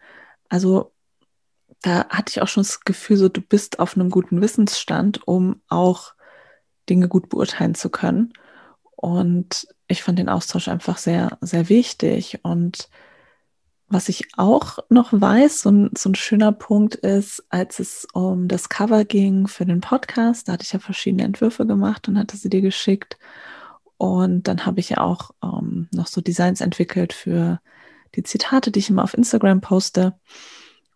[0.49, 0.93] Also
[1.83, 5.61] da hatte ich auch schon das Gefühl, so du bist auf einem guten Wissensstand, um
[5.69, 6.15] auch
[6.89, 8.33] Dinge gut beurteilen zu können.
[8.97, 12.41] Und ich fand den Austausch einfach sehr, sehr wichtig.
[12.43, 12.89] Und
[13.89, 18.47] was ich auch noch weiß, so ein, so ein schöner Punkt ist, als es um
[18.47, 22.37] das Cover ging für den Podcast, da hatte ich ja verschiedene Entwürfe gemacht und hatte
[22.37, 23.19] sie dir geschickt.
[23.97, 27.61] Und dann habe ich ja auch ähm, noch so Designs entwickelt für
[28.15, 30.15] die Zitate, die ich immer auf Instagram poste.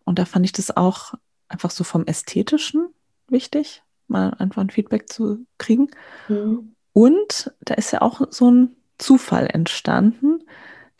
[0.05, 1.15] Und da fand ich das auch
[1.47, 2.87] einfach so vom Ästhetischen
[3.27, 5.89] wichtig, mal einfach ein Feedback zu kriegen.
[6.27, 6.75] Mhm.
[6.93, 10.43] Und da ist ja auch so ein Zufall entstanden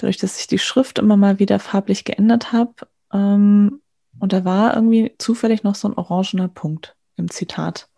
[0.04, 2.74] dadurch, dass ich die Schrift immer mal wieder farblich geändert habe.
[3.14, 3.82] Ähm,
[4.20, 7.90] und da war irgendwie zufällig noch so ein orangener Punkt im Zitat.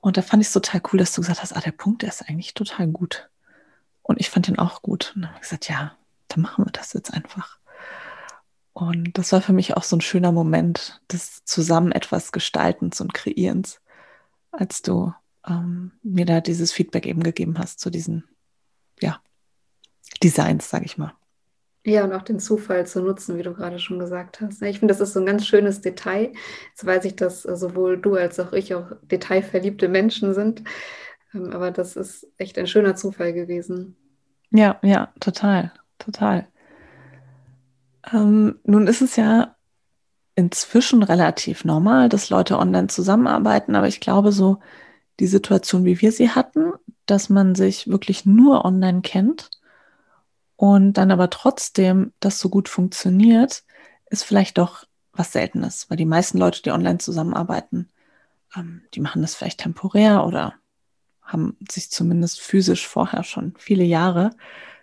[0.00, 2.08] Und da fand ich es total cool, dass du gesagt hast, ah, der Punkt, der
[2.08, 3.28] ist eigentlich total gut.
[4.02, 5.12] Und ich fand den auch gut.
[5.14, 5.96] Und dann habe ich gesagt, ja,
[6.28, 7.58] dann machen wir das jetzt einfach.
[8.72, 13.12] Und das war für mich auch so ein schöner Moment des zusammen etwas Gestaltens und
[13.12, 13.80] Kreierens,
[14.52, 15.12] als du
[15.46, 18.24] ähm, mir da dieses Feedback eben gegeben hast zu diesen,
[19.00, 19.20] ja,
[20.22, 21.12] Designs, sage ich mal.
[21.84, 24.60] Ja, und auch den Zufall zu nutzen, wie du gerade schon gesagt hast.
[24.62, 26.32] Ich finde, das ist so ein ganz schönes Detail.
[26.70, 30.62] Jetzt weiß ich, dass äh, sowohl du als auch ich auch detailverliebte Menschen sind.
[31.32, 33.96] Ähm, aber das ist echt ein schöner Zufall gewesen.
[34.50, 36.48] Ja, ja, total, total.
[38.12, 39.56] Ähm, nun ist es ja
[40.34, 44.58] inzwischen relativ normal, dass Leute online zusammenarbeiten, aber ich glaube, so
[45.18, 46.72] die Situation, wie wir sie hatten,
[47.06, 49.50] dass man sich wirklich nur online kennt
[50.60, 53.64] und dann aber trotzdem das so gut funktioniert,
[54.10, 57.88] ist vielleicht doch was Seltenes, weil die meisten Leute, die online zusammenarbeiten,
[58.54, 60.52] ähm, die machen das vielleicht temporär oder
[61.22, 64.32] haben sich zumindest physisch vorher schon viele Jahre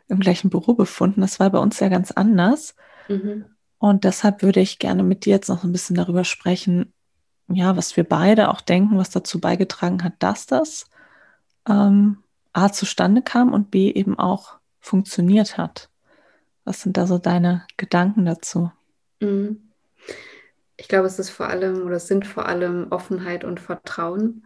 [0.08, 1.22] im gleichen Büro befunden.
[1.22, 2.76] Das war bei uns ja ganz anders.
[3.08, 3.46] Mhm.
[3.78, 6.92] Und deshalb würde ich gerne mit dir jetzt noch ein bisschen darüber sprechen,
[7.50, 10.90] ja, was wir beide auch denken, was dazu beigetragen hat, dass das
[11.70, 15.90] ähm, A zustande kam und B eben auch funktioniert hat.
[16.64, 18.72] Was sind da so deine Gedanken dazu?
[19.20, 19.72] Mhm.
[20.76, 24.46] Ich glaube, es ist vor allem oder es sind vor allem Offenheit und Vertrauen.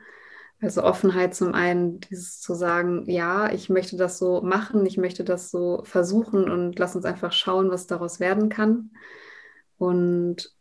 [0.62, 5.24] Also Offenheit zum einen, dieses zu sagen, ja, ich möchte das so machen, ich möchte
[5.24, 8.92] das so versuchen und lass uns einfach schauen, was daraus werden kann.
[9.78, 10.54] Und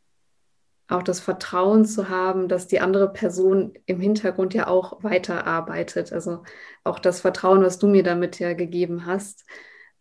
[0.92, 6.12] auch das Vertrauen zu haben, dass die andere Person im Hintergrund ja auch weiterarbeitet.
[6.12, 6.42] Also
[6.84, 9.44] auch das Vertrauen, was du mir damit ja gegeben hast.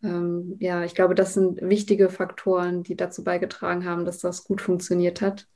[0.04, 4.62] Ähm, ja, ich glaube, das sind wichtige Faktoren, die dazu beigetragen haben, dass das gut
[4.62, 5.48] funktioniert hat.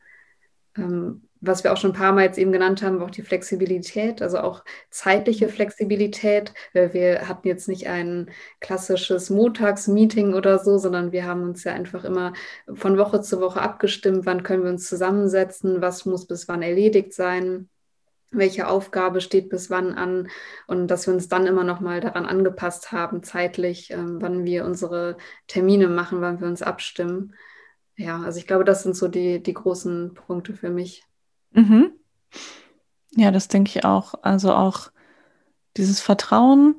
[0.78, 3.22] Ähm, was wir auch schon ein paar Mal jetzt eben genannt haben, war auch die
[3.22, 6.54] Flexibilität, also auch zeitliche Flexibilität.
[6.74, 8.32] Wir hatten jetzt nicht ein
[8.62, 12.32] klassisches Montagsmeeting oder so, sondern wir haben uns ja einfach immer
[12.74, 17.14] von Woche zu Woche abgestimmt, wann können wir uns zusammensetzen, was muss bis wann erledigt
[17.14, 17.70] sein
[18.34, 20.28] welche Aufgabe steht bis wann an
[20.68, 24.66] und dass wir uns dann immer noch mal daran angepasst haben zeitlich, ähm, wann wir
[24.66, 27.36] unsere Termine machen, wann wir uns abstimmen.
[27.96, 31.04] Ja, also ich glaube, das sind so die, die großen Punkte für mich.
[31.52, 31.92] Mhm.
[33.16, 34.16] Ja, das denke ich auch.
[34.24, 34.92] Also auch
[35.78, 36.76] dieses Vertrauen,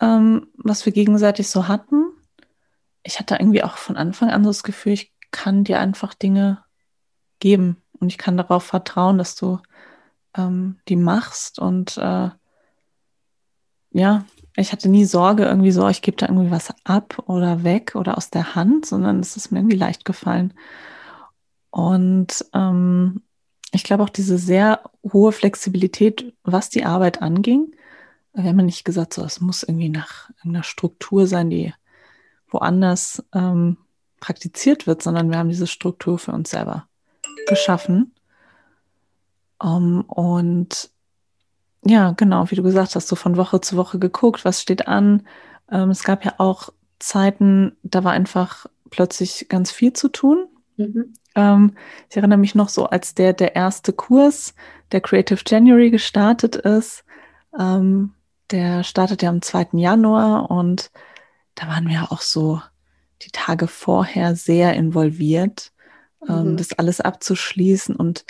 [0.00, 2.04] ähm, was wir gegenseitig so hatten.
[3.04, 6.64] Ich hatte irgendwie auch von Anfang an so das Gefühl, ich kann dir einfach Dinge
[7.38, 9.60] geben und ich kann darauf vertrauen, dass du
[10.36, 11.58] ähm, die machst.
[11.58, 12.30] Und äh,
[13.90, 14.24] ja,
[14.56, 18.16] ich hatte nie Sorge irgendwie so, ich gebe da irgendwie was ab oder weg oder
[18.16, 20.52] aus der Hand, sondern es ist mir irgendwie leicht gefallen.
[21.70, 23.22] Und ähm,
[23.72, 27.74] ich glaube auch diese sehr hohe Flexibilität, was die Arbeit anging.
[28.34, 31.72] Wir haben ja nicht gesagt, so, es muss irgendwie nach einer Struktur sein, die
[32.48, 33.78] woanders ähm,
[34.20, 36.86] praktiziert wird, sondern wir haben diese Struktur für uns selber
[37.46, 38.14] geschaffen.
[39.58, 40.90] Um, und
[41.84, 45.26] ja, genau, wie du gesagt hast, so von Woche zu Woche geguckt, was steht an.
[45.70, 50.46] Ähm, es gab ja auch Zeiten, da war einfach plötzlich ganz viel zu tun.
[50.76, 51.14] Mhm.
[51.34, 51.76] Ähm,
[52.08, 54.54] ich erinnere mich noch so, als der, der erste Kurs,
[54.92, 57.04] der Creative January gestartet ist.
[57.58, 58.14] Ähm,
[58.50, 59.68] der startet ja am 2.
[59.72, 60.90] Januar und
[61.54, 62.60] da waren wir auch so
[63.22, 65.72] die Tage vorher sehr involviert,
[66.28, 66.56] ähm, mhm.
[66.56, 67.96] das alles abzuschließen.
[67.96, 68.24] Und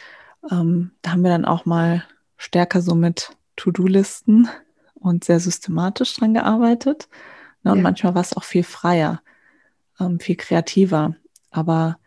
[0.51, 2.05] ähm, da haben wir dann auch mal
[2.37, 4.49] stärker so mit To-Do-Listen
[4.95, 7.09] und sehr systematisch dran gearbeitet.
[7.63, 7.73] Ne?
[7.73, 7.83] Und ja.
[7.83, 9.23] manchmal war es auch viel freier,
[9.99, 11.17] ähm, viel kreativer.
[11.51, 11.99] Aber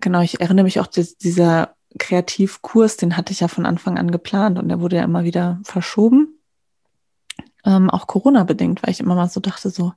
[0.00, 4.10] Genau, ich erinnere mich auch, dass dieser Kreativkurs, den hatte ich ja von Anfang an
[4.10, 6.38] geplant und der wurde ja immer wieder verschoben.
[7.64, 9.92] Ähm, auch Corona-bedingt, weil ich immer mal so dachte, so,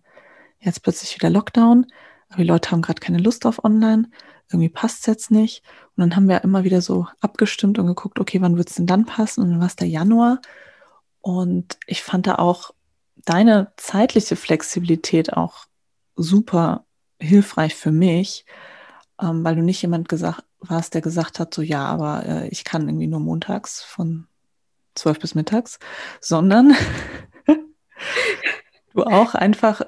[0.59, 1.85] jetzt plötzlich wieder Lockdown,
[2.29, 4.09] aber die Leute haben gerade keine Lust auf online,
[4.49, 5.63] irgendwie passt es jetzt nicht.
[5.95, 8.87] Und dann haben wir immer wieder so abgestimmt und geguckt, okay, wann wird es denn
[8.87, 9.41] dann passen?
[9.41, 10.41] Und dann war es der Januar.
[11.21, 12.71] Und ich fand da auch
[13.15, 15.65] deine zeitliche Flexibilität auch
[16.15, 16.85] super
[17.19, 18.45] hilfreich für mich,
[19.21, 22.63] ähm, weil du nicht jemand gesagt warst, der gesagt hat, so ja, aber äh, ich
[22.63, 24.27] kann irgendwie nur montags von
[24.95, 25.79] zwölf bis mittags,
[26.19, 26.75] sondern
[28.93, 29.81] du auch einfach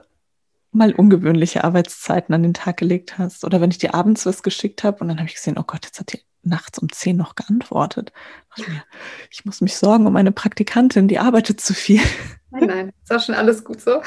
[0.71, 3.43] mal ungewöhnliche Arbeitszeiten an den Tag gelegt hast.
[3.43, 5.86] Oder wenn ich dir abends was geschickt habe und dann habe ich gesehen, oh Gott,
[5.86, 8.12] jetzt hat die nachts um zehn noch geantwortet.
[9.29, 12.01] Ich, muss mich sorgen um meine Praktikantin, die arbeitet zu viel.
[12.49, 14.01] Nein, nein, ist auch schon alles gut so.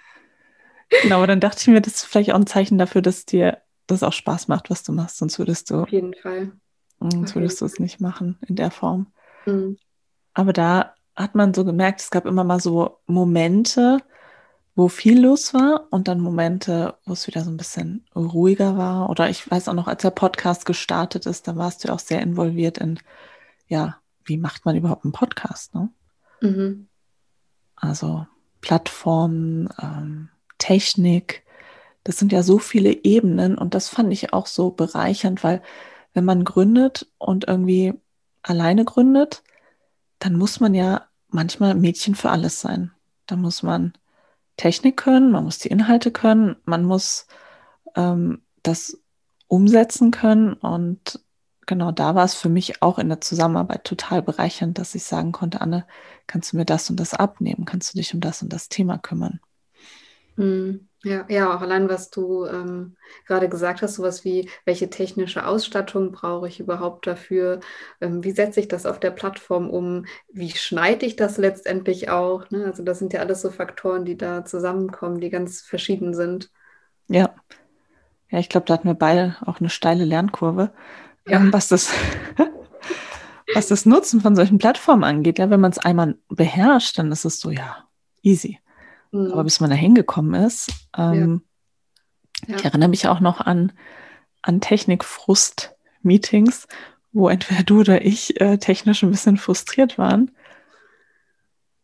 [1.02, 3.58] genau, aber dann dachte ich mir, das ist vielleicht auch ein Zeichen dafür, dass dir
[3.86, 5.82] das auch Spaß macht, was du machst, sonst würdest du.
[5.82, 6.52] Auf jeden Fall.
[7.00, 9.12] Sonst würdest du es nicht machen in der Form.
[9.46, 9.78] Mhm.
[10.34, 13.98] Aber da hat man so gemerkt, es gab immer mal so Momente,
[14.80, 19.10] wo viel los war und dann Momente, wo es wieder so ein bisschen ruhiger war.
[19.10, 22.22] Oder ich weiß auch noch, als der Podcast gestartet ist, da warst du auch sehr
[22.22, 22.98] involviert in,
[23.68, 25.90] ja, wie macht man überhaupt einen Podcast, ne?
[26.40, 26.88] Mhm.
[27.76, 28.26] Also
[28.62, 31.44] Plattformen, ähm, Technik,
[32.02, 35.60] das sind ja so viele Ebenen und das fand ich auch so bereichernd, weil
[36.14, 37.92] wenn man gründet und irgendwie
[38.42, 39.42] alleine gründet,
[40.20, 42.92] dann muss man ja manchmal Mädchen für alles sein.
[43.26, 43.92] Da muss man
[44.60, 47.26] Technik können, man muss die Inhalte können, man muss
[47.96, 49.00] ähm, das
[49.48, 51.24] umsetzen können und
[51.66, 55.32] genau da war es für mich auch in der Zusammenarbeit total bereichernd, dass ich sagen
[55.32, 55.86] konnte, Anne,
[56.26, 57.64] kannst du mir das und das abnehmen?
[57.64, 59.40] Kannst du dich um das und das Thema kümmern?
[60.36, 60.89] Mhm.
[61.02, 66.12] Ja, ja, auch allein, was du ähm, gerade gesagt hast, sowas wie, welche technische Ausstattung
[66.12, 67.60] brauche ich überhaupt dafür?
[68.02, 70.04] Ähm, wie setze ich das auf der Plattform um?
[70.30, 72.50] Wie schneide ich das letztendlich auch?
[72.50, 72.66] Ne?
[72.66, 76.50] Also das sind ja alles so Faktoren, die da zusammenkommen, die ganz verschieden sind.
[77.08, 77.34] Ja,
[78.30, 80.72] Ja, ich glaube, da hatten wir beide auch eine steile Lernkurve,
[81.24, 81.38] Ja.
[81.38, 81.90] ähm, was das,
[83.52, 85.38] was das Nutzen von solchen Plattformen angeht.
[85.38, 87.84] Ja, wenn man es einmal beherrscht, dann ist es so, ja,
[88.22, 88.58] easy.
[89.12, 89.32] Mhm.
[89.32, 91.42] Aber bis man da hingekommen ist, ähm,
[92.46, 92.56] Ja.
[92.56, 93.72] ich erinnere mich auch noch an,
[94.42, 96.66] an Technikfrust-Meetings,
[97.12, 100.30] wo entweder du oder ich äh, technisch ein bisschen frustriert waren.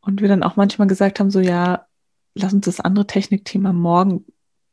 [0.00, 1.86] Und wir dann auch manchmal gesagt haben, so ja,
[2.34, 4.24] lass uns das andere Technikthema morgen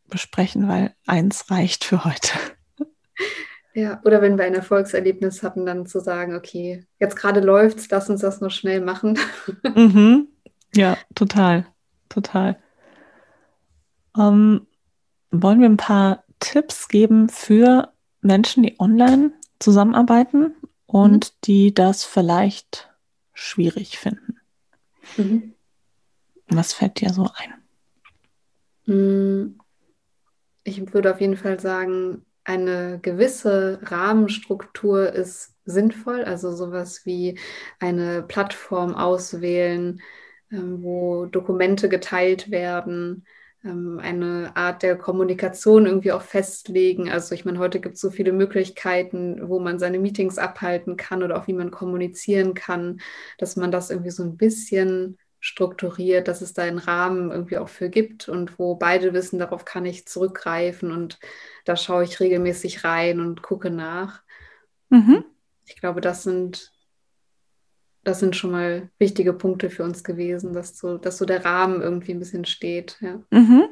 [0.07, 2.29] besprechen, weil eins reicht für heute.
[3.73, 8.07] Ja, oder wenn wir ein Erfolgserlebnis hatten, dann zu sagen, okay, jetzt gerade läuft's, lass
[8.07, 9.17] uns das noch schnell machen.
[9.75, 10.27] Mhm.
[10.75, 11.67] Ja, total,
[12.13, 12.57] total.
[14.17, 14.67] Ähm,
[15.31, 22.89] wollen wir ein paar Tipps geben für Menschen, die online zusammenarbeiten und die das vielleicht
[23.33, 24.37] schwierig finden?
[25.17, 25.53] Mhm.
[26.47, 27.53] Was fällt dir so ein?
[28.85, 29.59] Mm,
[30.63, 37.39] Ich würde auf jeden Fall sagen, eine gewisse Rahmenstruktur ist sinnvoll, also sowas wie
[37.79, 40.01] eine Plattform auswählen,
[40.61, 43.25] wo Dokumente geteilt werden,
[43.63, 47.09] ähm, eine Art der Kommunikation irgendwie auch festlegen.
[47.09, 51.23] Also ich meine, heute gibt es so viele Möglichkeiten, wo man seine Meetings abhalten kann
[51.23, 52.99] oder auch wie man kommunizieren kann,
[53.37, 57.67] dass man das irgendwie so ein bisschen strukturiert, dass es da einen Rahmen irgendwie auch
[57.67, 61.19] für gibt und wo beide wissen, darauf kann ich zurückgreifen und
[61.65, 64.23] da schaue ich regelmäßig rein und gucke nach.
[64.89, 65.25] Mhm.
[65.65, 66.72] Ich glaube, das sind,
[68.03, 71.81] das sind schon mal wichtige Punkte für uns gewesen, dass so, dass so der Rahmen
[71.81, 72.97] irgendwie ein bisschen steht.
[73.01, 73.21] Ja.
[73.31, 73.63] Mhm.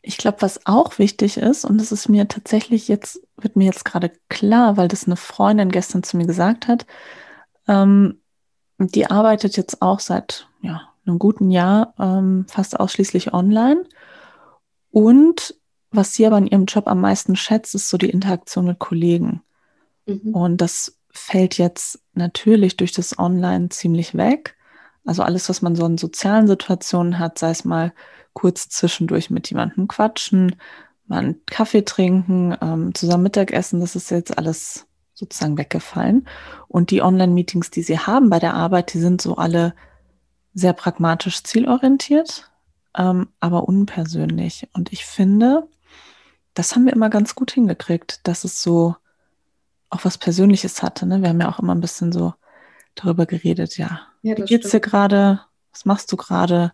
[0.00, 3.84] Ich glaube, was auch wichtig ist, und das ist mir tatsächlich jetzt, wird mir jetzt
[3.84, 6.86] gerade klar, weil das eine Freundin gestern zu mir gesagt hat,
[7.66, 8.20] ähm,
[8.78, 13.84] die arbeitet jetzt auch seit ja, einem guten Jahr ähm, fast ausschließlich online.
[14.90, 15.54] Und
[15.90, 19.42] was sie aber in ihrem Job am meisten schätzt, ist so die Interaktion mit Kollegen.
[20.06, 20.34] Mhm.
[20.34, 24.56] Und das fällt jetzt natürlich durch das Online ziemlich weg.
[25.04, 27.92] Also alles, was man so in sozialen Situationen hat, sei es mal
[28.32, 30.56] kurz zwischendurch mit jemandem quatschen,
[31.06, 36.28] mal einen Kaffee trinken, ähm, zusammen Mittagessen, das ist jetzt alles sozusagen weggefallen.
[36.68, 39.74] Und die Online-Meetings, die sie haben bei der Arbeit, die sind so alle
[40.54, 42.50] sehr pragmatisch zielorientiert,
[42.96, 44.68] ähm, aber unpersönlich.
[44.72, 45.68] Und ich finde,
[46.54, 48.94] das haben wir immer ganz gut hingekriegt, dass es so
[49.90, 51.06] auch was Persönliches hatte.
[51.06, 51.22] Ne?
[51.22, 52.34] Wir haben ja auch immer ein bisschen so
[52.94, 54.00] darüber geredet, ja.
[54.22, 54.84] Ja, Wie geht's dir stimmt.
[54.84, 55.40] gerade?
[55.72, 56.72] Was machst du gerade?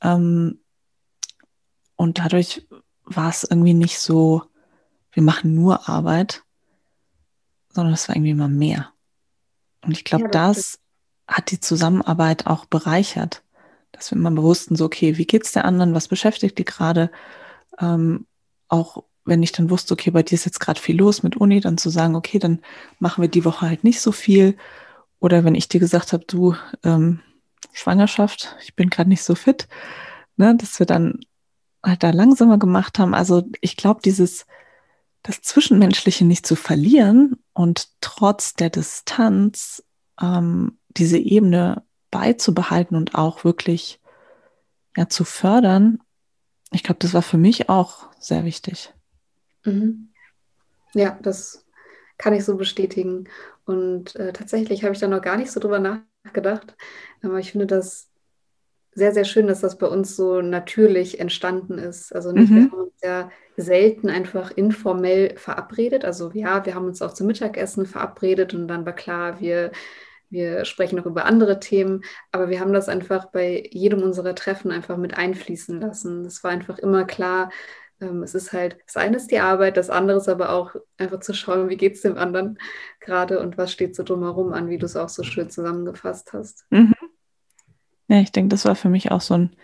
[0.00, 0.60] Ähm,
[1.96, 2.66] und dadurch
[3.04, 4.42] war es irgendwie nicht so,
[5.12, 6.42] wir machen nur Arbeit,
[7.72, 8.92] sondern es war irgendwie immer mehr.
[9.82, 10.78] Und ich glaube, Ja, das das
[11.26, 13.42] hat die Zusammenarbeit auch bereichert,
[13.92, 15.94] dass wir immer bewussten, so, okay, wie geht's der anderen?
[15.94, 17.10] Was beschäftigt die gerade?
[17.78, 18.26] Ähm,
[18.68, 21.60] auch wenn ich dann wusste, okay, bei dir ist jetzt gerade viel los mit Uni,
[21.60, 22.60] dann zu sagen, okay, dann
[22.98, 24.56] machen wir die Woche halt nicht so viel.
[25.20, 27.20] Oder wenn ich dir gesagt habe, du, ähm,
[27.72, 29.68] Schwangerschaft, ich bin gerade nicht so fit,
[30.36, 31.20] ne, dass wir dann
[31.84, 33.14] halt da langsamer gemacht haben.
[33.14, 34.46] Also ich glaube, dieses,
[35.22, 39.84] das Zwischenmenschliche nicht zu verlieren und trotz der Distanz
[40.20, 44.00] ähm, diese Ebene beizubehalten und auch wirklich
[44.96, 46.00] ja, zu fördern,
[46.70, 48.92] ich glaube, das war für mich auch sehr wichtig.
[49.68, 50.08] Mhm.
[50.94, 51.66] Ja, das
[52.18, 53.28] kann ich so bestätigen.
[53.64, 56.76] Und äh, tatsächlich habe ich da noch gar nicht so drüber nachgedacht.
[57.22, 58.10] Aber ich finde das
[58.94, 62.14] sehr, sehr schön, dass das bei uns so natürlich entstanden ist.
[62.14, 62.70] Also nicht, wir Mhm.
[62.72, 66.04] haben uns ja selten einfach informell verabredet.
[66.04, 69.72] Also ja, wir haben uns auch zum Mittagessen verabredet und dann war klar, wir,
[70.30, 72.02] wir sprechen noch über andere Themen,
[72.32, 76.24] aber wir haben das einfach bei jedem unserer Treffen einfach mit einfließen lassen.
[76.26, 77.50] Es war einfach immer klar,
[78.00, 81.34] es ist halt, das eine ist die Arbeit, das andere ist aber auch einfach zu
[81.34, 82.58] schauen, wie geht es dem anderen
[83.00, 86.64] gerade und was steht so drumherum an, wie du es auch so schön zusammengefasst hast.
[86.70, 86.94] Mhm.
[88.08, 89.56] Ja, ich denke, das war für mich auch so ein,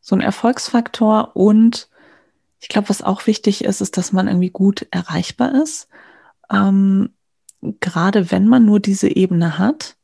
[0.00, 1.32] so ein Erfolgsfaktor.
[1.34, 1.90] Und
[2.60, 5.88] ich glaube, was auch wichtig ist, ist, dass man irgendwie gut erreichbar ist.
[6.50, 7.10] Ähm,
[7.80, 9.96] gerade wenn man nur diese Ebene hat,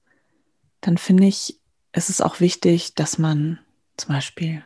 [0.81, 1.61] dann finde ich,
[1.93, 3.59] ist es auch wichtig, dass man
[3.97, 4.65] zum Beispiel,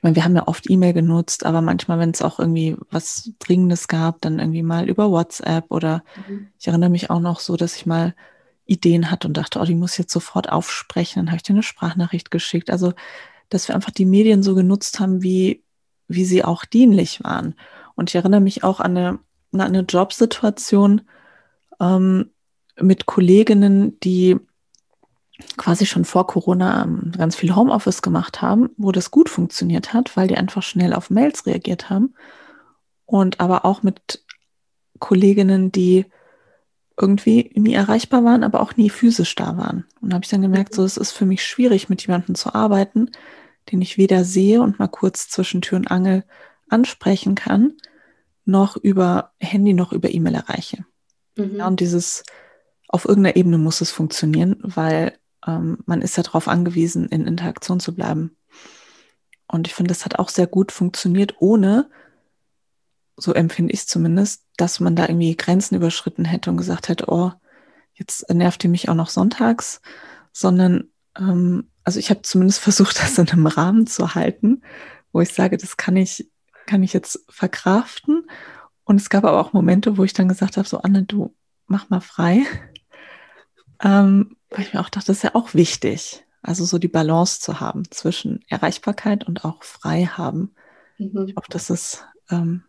[0.00, 3.32] ich meine, wir haben ja oft E-Mail genutzt, aber manchmal, wenn es auch irgendwie was
[3.38, 6.48] Dringendes gab, dann irgendwie mal über WhatsApp oder Mhm.
[6.58, 8.14] ich erinnere mich auch noch so, dass ich mal
[8.64, 11.20] Ideen hatte und dachte, oh, die muss ich jetzt sofort aufsprechen.
[11.20, 12.70] Dann habe ich dir eine Sprachnachricht geschickt.
[12.70, 12.94] Also,
[13.50, 15.62] dass wir einfach die Medien so genutzt haben, wie,
[16.08, 17.54] wie sie auch dienlich waren.
[17.94, 19.18] Und ich erinnere mich auch an eine,
[19.52, 21.02] an eine Jobsituation
[21.78, 22.30] ähm,
[22.80, 24.38] mit Kolleginnen, die
[25.56, 30.16] quasi schon vor Corona ähm, ganz viel Homeoffice gemacht haben, wo das gut funktioniert hat,
[30.16, 32.14] weil die einfach schnell auf Mails reagiert haben.
[33.06, 34.24] und aber auch mit
[35.00, 36.06] Kolleginnen, die
[37.00, 39.86] irgendwie nie erreichbar waren, aber auch nie physisch da waren.
[40.00, 42.54] Und da habe ich dann gemerkt, so es ist für mich schwierig, mit jemandem zu
[42.54, 43.10] arbeiten,
[43.72, 46.24] den ich weder sehe und mal kurz zwischen Tür und Angel
[46.68, 47.72] ansprechen kann,
[48.44, 50.84] noch über Handy, noch über E-Mail erreiche.
[51.36, 51.56] Mhm.
[51.56, 52.22] Ja, und dieses
[52.88, 55.14] auf irgendeiner Ebene muss es funktionieren, weil
[55.46, 58.36] ähm, man ist ja darauf angewiesen, in Interaktion zu bleiben.
[59.46, 61.90] Und ich finde, das hat auch sehr gut funktioniert, ohne,
[63.16, 67.06] so empfinde ich es zumindest, dass man da irgendwie Grenzen überschritten hätte und gesagt hätte,
[67.08, 67.32] oh,
[67.94, 69.80] jetzt nervt ihr mich auch noch sonntags,
[70.32, 70.88] sondern
[71.18, 74.62] ähm, also ich habe zumindest versucht, das in einem Rahmen zu halten,
[75.12, 76.30] wo ich sage, das kann ich,
[76.66, 78.28] kann ich jetzt verkraften.
[78.84, 81.34] Und es gab aber auch Momente, wo ich dann gesagt habe, so Anne, du
[81.66, 82.44] mach mal frei.
[83.82, 86.24] Ähm, weil ich mir auch dachte, das ist ja auch wichtig.
[86.42, 90.54] Also so die Balance zu haben zwischen Erreichbarkeit und auch frei haben.
[90.98, 91.26] Mhm.
[91.28, 92.64] Ich hoffe, dass es ähm,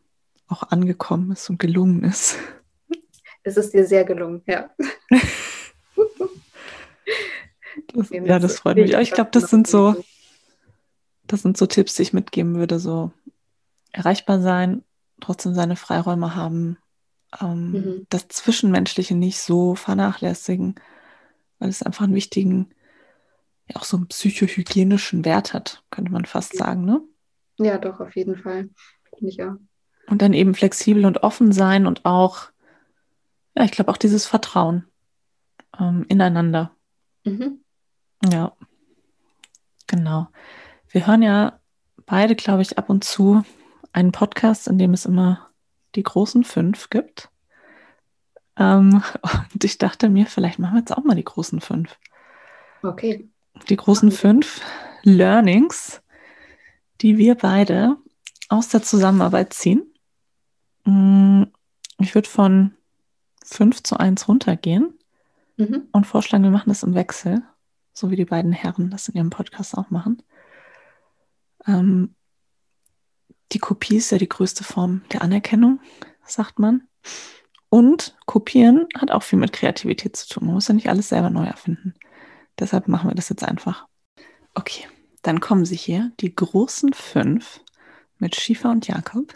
[0.47, 2.37] auch angekommen ist und gelungen ist.
[3.43, 4.69] Es ist dir sehr gelungen, ja.
[7.91, 8.93] das, ja, das freut mich.
[8.93, 9.95] ich glaube, das sind so,
[11.23, 12.77] das sind so Tipps, die ich mitgeben würde.
[12.79, 13.11] So
[13.91, 14.83] erreichbar sein,
[15.21, 16.77] trotzdem seine Freiräume haben,
[17.41, 18.05] ähm, mhm.
[18.09, 20.75] das Zwischenmenschliche nicht so vernachlässigen,
[21.61, 22.69] weil es einfach einen wichtigen,
[23.69, 27.01] ja auch so einen psychohygienischen Wert hat, könnte man fast sagen, ne?
[27.57, 28.69] Ja, doch, auf jeden Fall.
[29.17, 29.55] Finde ich auch.
[30.07, 32.49] Und dann eben flexibel und offen sein und auch,
[33.55, 34.85] ja, ich glaube auch dieses Vertrauen
[35.79, 36.71] ähm, ineinander.
[37.23, 37.63] Mhm.
[38.27, 38.53] Ja,
[39.85, 40.27] genau.
[40.89, 41.59] Wir hören ja
[42.07, 43.43] beide, glaube ich, ab und zu
[43.93, 45.51] einen Podcast, in dem es immer
[45.93, 47.29] die großen fünf gibt.
[48.61, 49.01] Ähm,
[49.53, 51.97] und ich dachte mir, vielleicht machen wir jetzt auch mal die großen fünf.
[52.83, 53.27] Okay.
[53.69, 54.61] Die großen fünf
[55.03, 56.01] Learnings,
[57.01, 57.97] die wir beide
[58.49, 59.83] aus der Zusammenarbeit ziehen.
[60.85, 61.43] Mm,
[61.99, 62.73] ich würde von
[63.43, 64.97] fünf zu eins runtergehen
[65.57, 65.87] mhm.
[65.91, 67.41] und vorschlagen, wir machen das im Wechsel,
[67.93, 70.23] so wie die beiden Herren das in ihrem Podcast auch machen.
[71.67, 72.15] Ähm,
[73.51, 75.79] die Kopie ist ja die größte Form der Anerkennung,
[76.25, 76.87] sagt man.
[77.71, 80.45] Und kopieren hat auch viel mit Kreativität zu tun.
[80.45, 81.93] Man muss ja nicht alles selber neu erfinden.
[82.59, 83.87] Deshalb machen wir das jetzt einfach.
[84.53, 84.89] Okay,
[85.21, 87.61] dann kommen sie hier, die großen fünf
[88.17, 89.33] mit Schiefer und Jakob.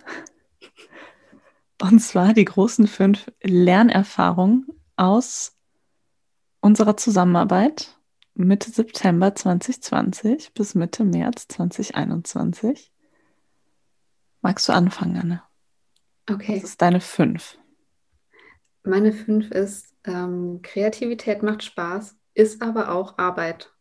[1.81, 4.67] Und zwar die großen fünf Lernerfahrungen
[4.97, 5.55] aus
[6.59, 7.97] unserer Zusammenarbeit
[8.33, 12.91] Mitte September 2020 bis Mitte März 2021.
[14.41, 15.41] Magst du anfangen, Anne?
[16.29, 16.59] Okay.
[16.59, 17.57] Das ist deine fünf.
[18.85, 23.71] Meine fünf ist, ähm, Kreativität macht Spaß, ist aber auch Arbeit.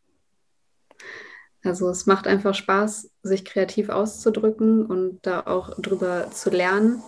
[1.62, 7.02] Also es macht einfach Spaß, sich kreativ auszudrücken und da auch drüber zu lernen.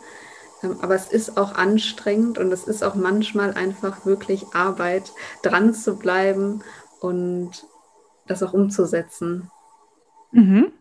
[0.62, 5.74] Ähm, aber es ist auch anstrengend und es ist auch manchmal einfach wirklich Arbeit, dran
[5.74, 6.62] zu bleiben
[7.00, 7.66] und
[8.26, 9.50] das auch umzusetzen.
[10.32, 10.72] Mhm.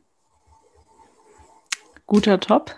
[2.08, 2.76] Guter Top.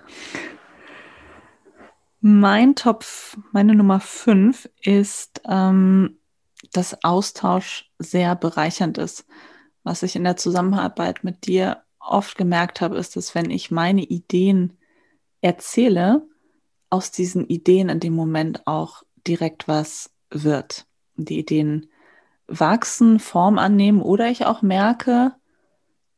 [2.20, 3.05] Mein Top,
[3.51, 6.18] meine Nummer 5 ist, ähm,
[6.74, 9.26] dass Austausch sehr bereichernd ist.
[9.84, 14.03] Was ich in der Zusammenarbeit mit dir oft gemerkt habe, ist, dass wenn ich meine
[14.03, 14.78] Ideen
[15.41, 16.28] erzähle,
[16.89, 20.88] aus diesen Ideen in dem Moment auch direkt was wird.
[21.15, 21.89] Die Ideen
[22.47, 25.34] wachsen, Form annehmen oder ich auch merke,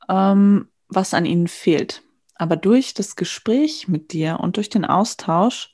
[0.07, 2.03] ähm, was an ihnen fehlt.
[2.35, 5.73] Aber durch das Gespräch mit dir und durch den Austausch,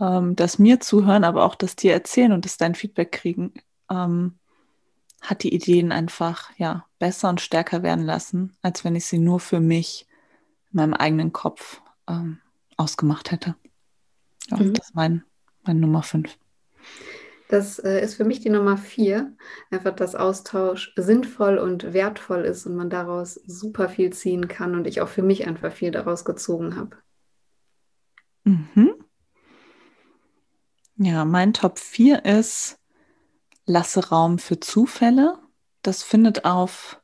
[0.00, 3.52] ähm, das mir zuhören, aber auch das dir erzählen und das dein Feedback kriegen,
[3.90, 4.38] ähm,
[5.20, 9.38] hat die Ideen einfach ja besser und stärker werden lassen, als wenn ich sie nur
[9.38, 10.06] für mich
[10.72, 12.38] in meinem eigenen Kopf ähm,
[12.76, 13.54] ausgemacht hätte.
[14.48, 14.74] Ja, mhm.
[14.74, 15.24] das ist mein,
[15.64, 16.36] mein Nummer fünf.
[17.48, 19.32] Das äh, ist für mich die Nummer vier.
[19.70, 24.86] Einfach, dass Austausch sinnvoll und wertvoll ist und man daraus super viel ziehen kann und
[24.86, 26.96] ich auch für mich einfach viel daraus gezogen habe.
[28.44, 28.89] Mhm.
[31.02, 32.78] Ja, mein Top 4 ist,
[33.64, 35.38] lasse Raum für Zufälle.
[35.80, 37.00] Das findet auf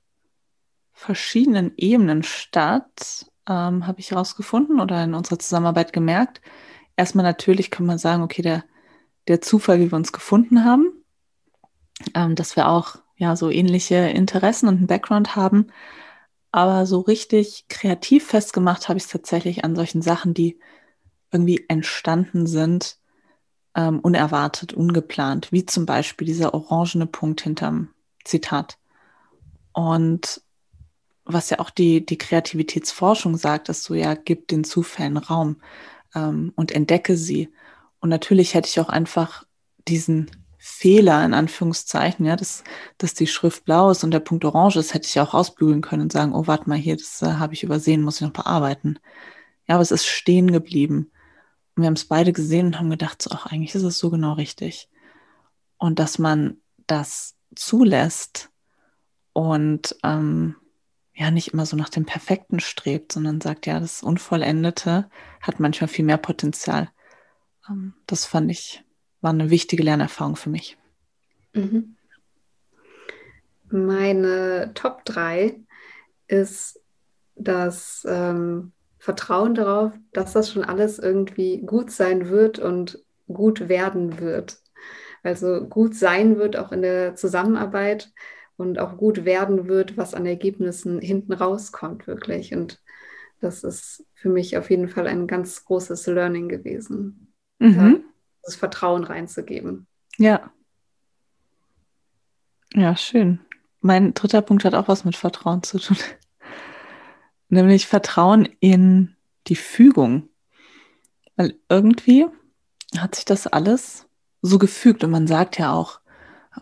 [0.93, 6.43] verschiedenen Ebenen statt, ähm, habe ich herausgefunden oder in unserer Zusammenarbeit gemerkt.
[6.97, 8.65] Erstmal natürlich kann man sagen, okay, der
[9.29, 10.93] der Zufall, wie wir uns gefunden haben,
[12.15, 15.69] ähm, dass wir auch ja so ähnliche Interessen und einen Background haben.
[16.53, 20.59] Aber so richtig kreativ festgemacht habe ich es tatsächlich an solchen Sachen, die
[21.33, 22.99] irgendwie entstanden sind,
[23.77, 27.91] ähm, unerwartet, ungeplant, wie zum Beispiel dieser orangene Punkt hinterm
[28.25, 28.79] Zitat.
[29.73, 30.43] Und
[31.25, 35.61] was ja auch die, die Kreativitätsforschung sagt, ist so, ja, gibt den Zufällen Raum.
[36.17, 37.51] ähm, und entdecke sie.
[38.01, 39.45] Und natürlich hätte ich auch einfach
[39.89, 42.65] diesen Fehler in Anführungszeichen, ja, dass,
[42.99, 46.03] dass die Schrift blau ist und der Punkt orange ist, hätte ich auch ausbügeln können
[46.03, 48.99] und sagen, oh, warte mal hier, das äh, habe ich übersehen, muss ich noch bearbeiten.
[49.69, 51.11] Ja, aber es ist stehen geblieben.
[51.77, 54.11] Und wir haben es beide gesehen und haben gedacht, so, ach, eigentlich ist es so
[54.11, 54.89] genau richtig.
[55.79, 56.57] Und dass man
[56.87, 58.51] das zulässt
[59.33, 60.57] und ähm,
[61.15, 65.09] ja nicht immer so nach dem Perfekten strebt, sondern sagt, ja, das Unvollendete
[65.41, 66.91] hat manchmal viel mehr Potenzial.
[67.69, 68.83] Ähm, das fand ich
[69.27, 70.77] war eine wichtige Lernerfahrung für mich.
[71.53, 71.97] Mhm.
[73.69, 75.59] Meine Top 3
[76.29, 76.81] ist
[77.35, 78.73] das ähm,
[79.07, 84.59] Vertrauen darauf, dass das schon alles irgendwie gut sein wird und gut werden wird.
[85.23, 88.13] Also gut sein wird auch in der Zusammenarbeit
[88.57, 92.55] und auch gut werden wird, was an Ergebnissen hinten rauskommt, wirklich.
[92.55, 92.83] Und
[93.41, 97.33] das ist für mich auf jeden Fall ein ganz großes Learning gewesen.
[97.59, 98.05] Mhm
[98.47, 99.87] das Vertrauen reinzugeben.
[100.17, 100.51] Ja.
[102.73, 103.41] Ja, schön.
[103.81, 105.99] Mein dritter Punkt hat auch was mit Vertrauen zu tun.
[107.49, 109.17] Nämlich Vertrauen in
[109.47, 110.29] die Fügung.
[111.37, 112.27] Weil irgendwie
[112.97, 114.07] hat sich das alles
[114.43, 115.05] so gefügt.
[115.05, 116.01] Und man sagt ja auch,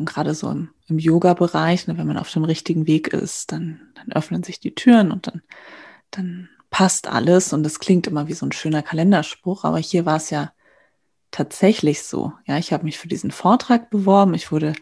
[0.01, 4.13] gerade so im, im Yoga-Bereich, ne, wenn man auf dem richtigen Weg ist, dann, dann
[4.13, 5.43] öffnen sich die Türen und dann,
[6.11, 7.53] dann passt alles.
[7.53, 9.65] Und das klingt immer wie so ein schöner Kalenderspruch.
[9.65, 10.53] Aber hier war es ja
[11.31, 12.33] tatsächlich so.
[12.47, 14.35] Ja, ich habe mich für diesen Vortrag beworben.
[14.35, 14.75] Ich wurde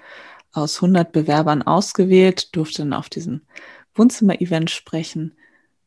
[0.53, 3.43] aus 100 Bewerbern ausgewählt, durfte dann auf diesem
[3.95, 5.37] Wohnzimmer-Event sprechen.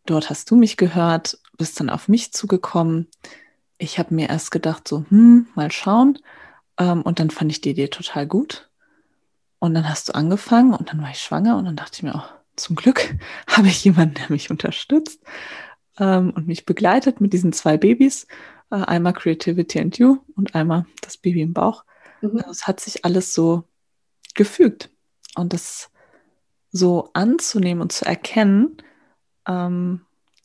[0.05, 3.07] Dort hast du mich gehört, bist dann auf mich zugekommen.
[3.77, 6.19] Ich habe mir erst gedacht, so, hm, mal schauen.
[6.77, 8.69] Ähm, und dann fand ich die Idee total gut.
[9.59, 12.15] Und dann hast du angefangen und dann war ich schwanger und dann dachte ich mir
[12.15, 13.15] auch, zum Glück
[13.47, 15.21] habe ich jemanden, der mich unterstützt
[15.99, 18.27] ähm, und mich begleitet mit diesen zwei Babys.
[18.69, 21.83] Äh, einmal Creativity and You und einmal das Baby im Bauch.
[22.21, 22.37] Mhm.
[22.39, 23.63] Also es hat sich alles so
[24.33, 24.89] gefügt.
[25.35, 25.89] Und das
[26.71, 28.77] so anzunehmen und zu erkennen,
[29.47, 30.01] ähm,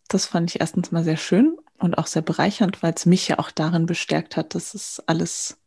[0.08, 3.38] das fand ich erstens mal sehr schön und auch sehr bereichernd, weil es mich ja
[3.38, 5.58] auch darin bestärkt hat, dass es alles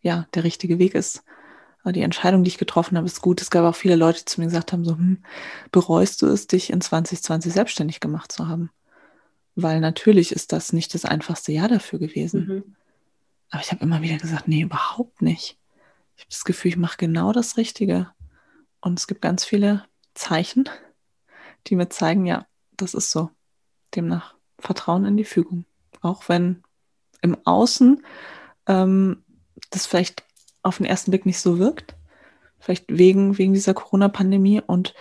[0.00, 1.24] ja der richtige Weg ist.
[1.82, 3.42] Aber die Entscheidung, die ich getroffen habe, ist gut.
[3.42, 5.18] Es gab auch viele Leute, die zu mir gesagt haben: so, hm,
[5.72, 8.70] bereust du es, dich in 2020 selbstständig gemacht zu haben?
[9.54, 12.46] weil natürlich ist das nicht das einfachste Jahr dafür gewesen.
[12.46, 12.76] Mhm.
[13.50, 15.58] Aber ich habe immer wieder gesagt, nee, überhaupt nicht.
[16.16, 18.10] Ich habe das Gefühl, ich mache genau das Richtige.
[18.80, 20.68] Und es gibt ganz viele Zeichen,
[21.66, 22.46] die mir zeigen, ja,
[22.82, 23.30] das ist so.
[23.94, 25.64] Demnach Vertrauen in die Fügung.
[26.00, 26.62] Auch wenn
[27.20, 28.04] im Außen
[28.66, 29.24] ähm,
[29.70, 30.24] das vielleicht
[30.62, 31.96] auf den ersten Blick nicht so wirkt.
[32.58, 34.60] Vielleicht wegen, wegen dieser Corona-Pandemie.
[34.60, 34.94] Und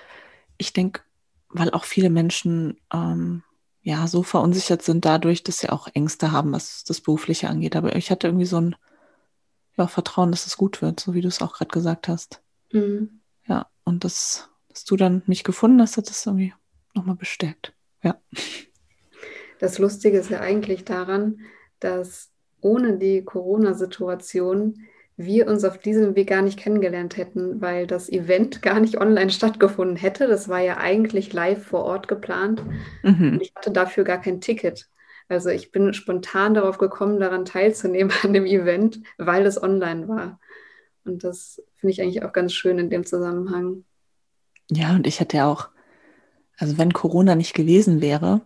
[0.58, 1.02] ich denke,
[1.50, 3.44] weil auch viele Menschen ähm,
[3.84, 7.76] ja, so verunsichert sind dadurch, dass sie auch Ängste haben, was das Berufliche angeht.
[7.76, 8.76] Aber ich hatte irgendwie so ein
[9.78, 12.42] ja, Vertrauen, dass es gut wird, so wie du es auch gerade gesagt hast.
[12.72, 13.22] Mhm.
[13.48, 16.54] Ja, und das, dass du dann mich gefunden hast, hat das irgendwie
[16.94, 17.74] nochmal bestärkt.
[18.04, 18.20] Ja.
[19.60, 21.40] Das Lustige ist ja eigentlich daran,
[21.80, 22.32] dass
[22.62, 24.88] ohne die Corona-Situation
[25.18, 29.30] wir uns auf diesem Weg gar nicht kennengelernt hätten, weil das Event gar nicht online
[29.32, 30.28] stattgefunden hätte.
[30.28, 32.64] Das war ja eigentlich live vor Ort geplant.
[33.04, 33.34] Mhm.
[33.34, 34.90] Und ich hatte dafür gar kein Ticket.
[35.28, 40.40] Also ich bin spontan darauf gekommen, daran teilzunehmen an dem Event, weil es online war.
[41.06, 43.86] Und das finde ich eigentlich auch ganz schön in dem Zusammenhang.
[44.70, 45.70] Ja, und ich hätte ja auch,
[46.58, 48.42] also wenn Corona nicht gewesen wäre,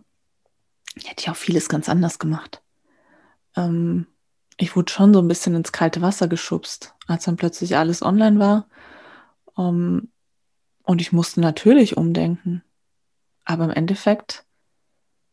[0.94, 2.62] hätte ich auch vieles ganz anders gemacht.
[3.56, 4.06] Ähm,
[4.56, 8.38] ich wurde schon so ein bisschen ins kalte Wasser geschubst, als dann plötzlich alles online
[8.38, 8.68] war.
[9.58, 10.10] Ähm,
[10.82, 12.62] und ich musste natürlich umdenken.
[13.44, 14.44] Aber im Endeffekt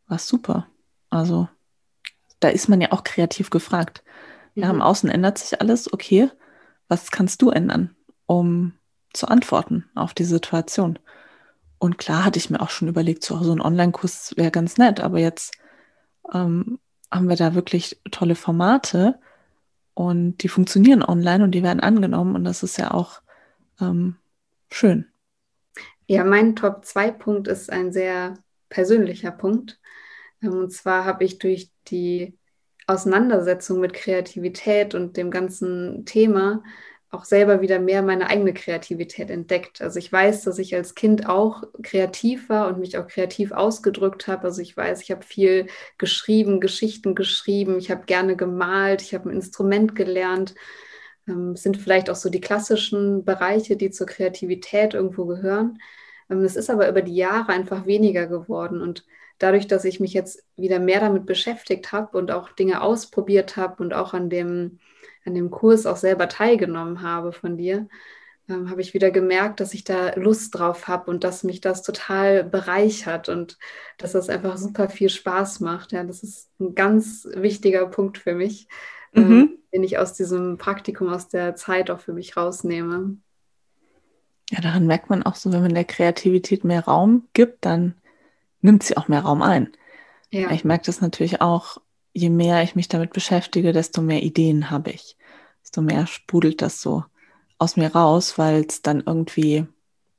[0.08, 0.68] war es super.
[1.10, 1.48] Also
[2.40, 4.04] da ist man ja auch kreativ gefragt.
[4.56, 4.76] Ja, mhm.
[4.76, 5.92] im Außen ändert sich alles.
[5.92, 6.30] Okay,
[6.88, 7.96] was kannst du ändern,
[8.26, 8.74] um
[9.14, 11.00] zu antworten auf die Situation?
[11.84, 15.20] Und klar hatte ich mir auch schon überlegt, so, ein Online-Kurs wäre ganz nett, aber
[15.20, 15.54] jetzt
[16.34, 16.80] ähm,
[17.12, 19.20] haben wir da wirklich tolle Formate
[19.94, 23.22] und die funktionieren online und die werden angenommen und das ist ja auch
[23.82, 24.16] ähm,
[24.72, 25.10] schön.
[26.08, 28.36] Ja, mein Top-2-Punkt ist ein sehr
[28.70, 29.78] persönlicher Punkt.
[30.42, 32.38] Ähm, und zwar habe ich durch die
[32.88, 36.64] Auseinandersetzung mit Kreativität und dem ganzen Thema
[37.14, 39.82] auch selber wieder mehr meine eigene Kreativität entdeckt.
[39.82, 44.28] Also ich weiß, dass ich als Kind auch kreativ war und mich auch kreativ ausgedrückt
[44.28, 44.46] habe.
[44.46, 49.30] Also ich weiß, ich habe viel geschrieben, Geschichten geschrieben, ich habe gerne gemalt, ich habe
[49.30, 50.56] ein Instrument gelernt.
[51.28, 55.80] Ähm, sind vielleicht auch so die klassischen Bereiche, die zur Kreativität irgendwo gehören.
[56.30, 59.06] Ähm, es ist aber über die Jahre einfach weniger geworden und
[59.38, 63.84] dadurch, dass ich mich jetzt wieder mehr damit beschäftigt habe und auch Dinge ausprobiert habe
[63.84, 64.80] und auch an dem,
[65.26, 67.88] an dem Kurs auch selber teilgenommen habe von dir,
[68.50, 71.82] ähm, habe ich wieder gemerkt, dass ich da Lust drauf habe und dass mich das
[71.82, 73.58] total bereichert und
[73.98, 75.94] dass das einfach super viel Spaß macht.
[75.94, 78.68] Ja, das ist ein ganz wichtiger Punkt für mich,
[79.14, 79.58] ähm, mhm.
[79.74, 83.18] den ich aus diesem Praktikum, aus der Zeit auch für mich rausnehme.
[84.50, 87.96] Ja, daran merkt man auch so, wenn man der Kreativität mehr Raum gibt, dann
[88.62, 89.72] nimmt sie auch mehr Raum ein.
[90.32, 90.52] Ja.
[90.52, 91.78] Ich merke das natürlich auch,
[92.14, 95.18] je mehr ich mich damit beschäftige, desto mehr Ideen habe ich.
[95.64, 97.04] Desto mehr sprudelt das so
[97.58, 99.66] aus mir raus, weil es dann irgendwie,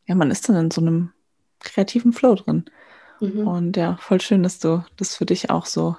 [0.06, 1.12] ja, man ist dann in so einem
[1.60, 2.64] kreativen Flow drin.
[3.20, 3.46] Mhm.
[3.46, 5.96] Und ja, voll schön, dass du das für dich auch so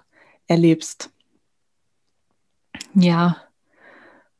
[0.48, 1.10] erlebst.
[2.94, 3.38] Ja,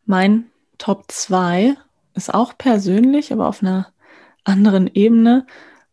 [0.06, 1.76] mein Top 2
[2.14, 3.92] ist auch persönlich, aber auf einer
[4.44, 5.48] anderen Ebene,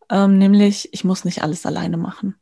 [0.09, 2.35] ähm, nämlich ich muss nicht alles alleine machen.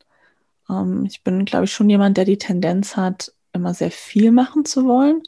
[0.71, 4.65] Ähm, ich bin, glaube ich, schon jemand, der die Tendenz hat, immer sehr viel machen
[4.65, 5.21] zu wollen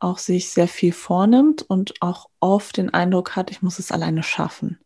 [0.00, 4.22] auch sich sehr viel vornimmt und auch oft den Eindruck hat, ich muss es alleine
[4.22, 4.78] schaffen.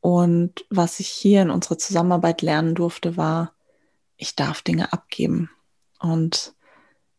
[0.00, 3.52] Und was ich hier in unserer Zusammenarbeit lernen durfte, war,
[4.16, 5.50] ich darf Dinge abgeben
[5.98, 6.54] und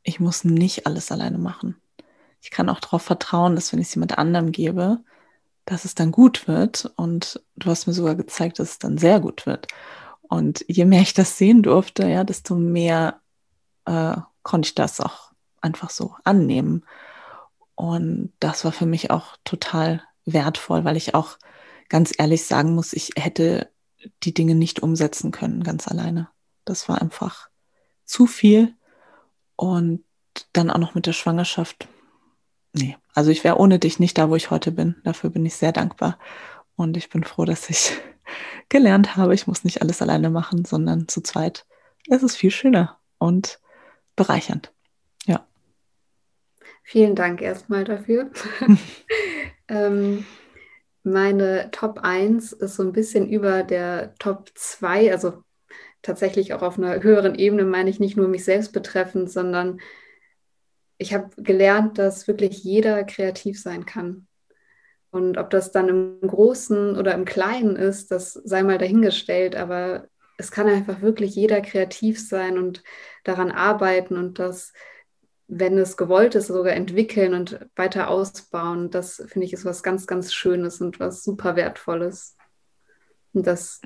[0.03, 1.79] ich muss nicht alles alleine machen.
[2.41, 4.99] Ich kann auch darauf vertrauen, dass wenn ich es jemand anderem gebe,
[5.65, 6.91] dass es dann gut wird.
[6.95, 9.67] Und du hast mir sogar gezeigt, dass es dann sehr gut wird.
[10.31, 13.19] Und je mehr ich das sehen durfte, ja, desto mehr
[13.83, 16.85] äh, konnte ich das auch einfach so annehmen.
[17.75, 21.37] Und das war für mich auch total wertvoll, weil ich auch
[21.89, 23.69] ganz ehrlich sagen muss, ich hätte
[24.23, 26.29] die Dinge nicht umsetzen können, ganz alleine.
[26.63, 27.49] Das war einfach
[28.05, 28.73] zu viel.
[29.57, 30.05] Und
[30.53, 31.89] dann auch noch mit der Schwangerschaft.
[32.71, 34.95] Nee, also ich wäre ohne dich nicht da, wo ich heute bin.
[35.03, 36.17] Dafür bin ich sehr dankbar.
[36.77, 37.91] Und ich bin froh, dass ich
[38.69, 41.65] gelernt habe, ich muss nicht alles alleine machen, sondern zu zweit.
[42.09, 43.59] Es ist viel schöner und
[44.15, 44.71] bereichernd.
[46.83, 48.31] Vielen Dank erstmal dafür.
[49.69, 50.25] ähm,
[51.03, 55.43] meine Top 1 ist so ein bisschen über der Top 2, also
[56.01, 59.79] tatsächlich auch auf einer höheren Ebene, meine ich nicht nur mich selbst betreffend, sondern
[60.97, 64.27] ich habe gelernt, dass wirklich jeder kreativ sein kann.
[65.11, 70.07] Und ob das dann im Großen oder im Kleinen ist, das sei mal dahingestellt, aber
[70.37, 72.83] es kann einfach wirklich jeder kreativ sein und
[73.23, 74.73] daran arbeiten und das
[75.53, 78.89] wenn es gewollt ist, sogar entwickeln und weiter ausbauen.
[78.89, 82.37] Das finde ich ist was ganz, ganz Schönes und was super Wertvolles.
[83.33, 83.81] Und das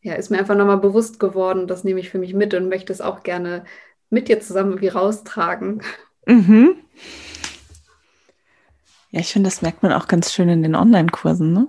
[0.00, 1.66] ja, ist mir einfach nochmal bewusst geworden.
[1.66, 3.64] Das nehme ich für mich mit und möchte es auch gerne
[4.10, 5.82] mit dir zusammen irgendwie raustragen.
[6.26, 6.76] Mhm.
[9.10, 11.68] Ja, ich finde, das merkt man auch ganz schön in den Online-Kursen, ne?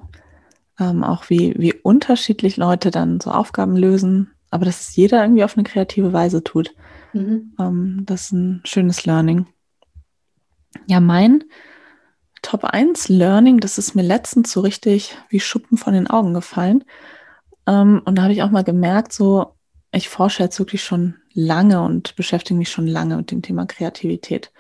[0.80, 5.44] Ähm, auch wie, wie unterschiedlich Leute dann so Aufgaben lösen, aber dass es jeder irgendwie
[5.44, 6.74] auf eine kreative Weise tut.
[7.14, 7.54] Mhm.
[7.60, 9.48] Ähm, das ist ein schönes Learning.
[10.88, 11.44] Ja, mein
[12.42, 16.84] Top 1 Learning, das ist mir letztens so richtig wie Schuppen von den Augen gefallen.
[17.68, 19.54] Ähm, und da habe ich auch mal gemerkt, so,
[19.92, 24.52] ich forsche jetzt wirklich schon lange und beschäftige mich schon lange mit dem Thema Kreativität.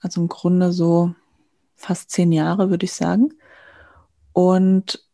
[0.00, 1.14] Also im Grunde so
[1.80, 3.30] fast zehn Jahre, würde ich sagen.
[4.32, 5.04] Und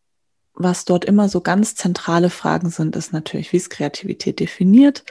[0.55, 5.05] was dort immer so ganz zentrale Fragen sind, ist natürlich, wie ist Kreativität definiert?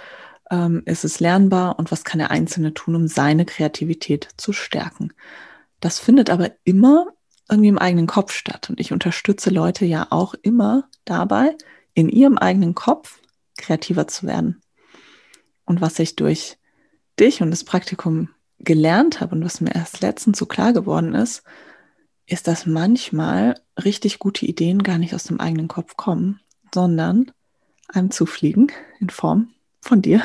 [0.52, 5.14] ähm, ist es lernbar und was kann der Einzelne tun, um seine Kreativität zu stärken.
[5.80, 7.08] Das findet aber immer
[7.50, 11.56] irgendwie im eigenen Kopf statt und ich unterstütze Leute ja auch immer dabei,
[11.94, 13.20] in ihrem eigenen Kopf
[13.58, 14.62] kreativer zu werden.
[15.66, 16.58] Und was ich durch
[17.20, 18.30] dich und das Praktikum
[18.66, 21.44] gelernt habe und was mir erst letztens so klar geworden ist,
[22.28, 26.40] ist, dass manchmal richtig gute Ideen gar nicht aus dem eigenen Kopf kommen,
[26.74, 27.32] sondern
[27.88, 29.50] einem zufliegen in Form
[29.82, 30.22] von dir,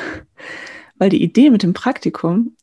[0.97, 2.55] weil die Idee mit dem Praktikum,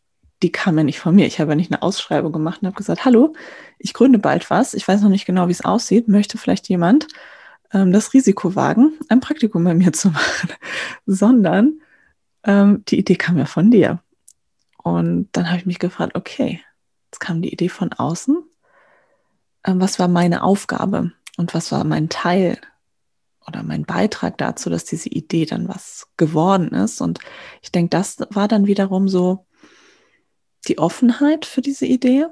[0.42, 1.26] die kam ja nicht von mir.
[1.26, 3.34] Ich habe ja nicht eine Ausschreibung gemacht und habe gesagt, hallo,
[3.78, 4.74] ich gründe bald was.
[4.74, 6.08] Ich weiß noch nicht genau, wie es aussieht.
[6.08, 7.08] Möchte vielleicht jemand
[7.72, 10.50] ähm, das Risiko wagen, ein Praktikum bei mir zu machen,
[11.06, 11.80] sondern
[12.44, 14.00] ähm, die Idee kam ja von dir.
[14.82, 16.60] Und dann habe ich mich gefragt, okay,
[17.10, 18.38] jetzt kam die Idee von außen.
[19.64, 22.60] Ähm, was war meine Aufgabe und was war mein Teil
[23.46, 27.00] oder mein Beitrag dazu, dass diese Idee dann was geworden ist.
[27.00, 27.18] Und
[27.62, 29.46] ich denke, das war dann wiederum so
[30.68, 32.26] die Offenheit für diese Idee,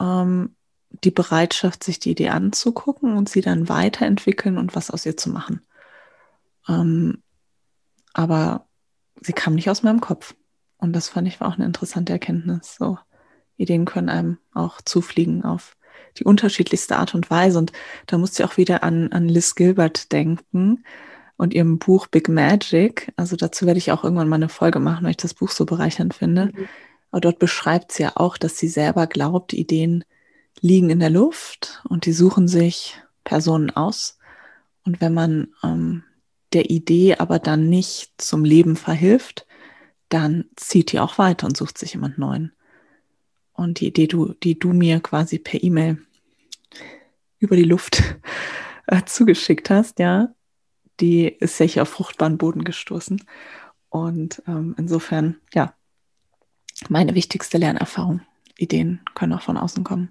[0.00, 0.56] ähm,
[1.04, 5.30] die Bereitschaft, sich die Idee anzugucken und sie dann weiterentwickeln und was aus ihr zu
[5.30, 5.60] machen.
[6.68, 7.22] Ähm,
[8.14, 8.66] aber
[9.20, 10.34] sie kam nicht aus meinem Kopf.
[10.78, 12.76] Und das fand ich war auch eine interessante Erkenntnis.
[12.76, 12.98] So,
[13.56, 15.76] Ideen können einem auch zufliegen auf
[16.18, 17.58] die unterschiedlichste Art und Weise.
[17.58, 17.72] Und
[18.06, 20.84] da musste ich auch wieder an, an Liz Gilbert denken,
[21.38, 23.12] und ihrem Buch Big Magic.
[23.16, 25.64] Also dazu werde ich auch irgendwann mal eine Folge machen, weil ich das Buch so
[25.64, 26.46] bereichernd finde.
[26.46, 26.68] Mhm.
[27.10, 30.04] Aber dort beschreibt sie ja auch, dass sie selber glaubt, Ideen
[30.60, 34.18] liegen in der Luft und die suchen sich Personen aus.
[34.84, 36.02] Und wenn man ähm,
[36.52, 39.46] der Idee aber dann nicht zum Leben verhilft,
[40.08, 42.52] dann zieht die auch weiter und sucht sich jemand Neuen.
[43.52, 45.98] Und die Idee, du, die du mir quasi per E-Mail
[47.38, 48.02] über die Luft
[48.86, 50.34] äh, zugeschickt hast, ja,
[51.00, 53.22] die ist ja hier auf fruchtbaren Boden gestoßen.
[53.88, 55.74] Und ähm, insofern, ja,
[56.88, 58.20] meine wichtigste Lernerfahrung.
[58.56, 60.10] Ideen können auch von außen kommen.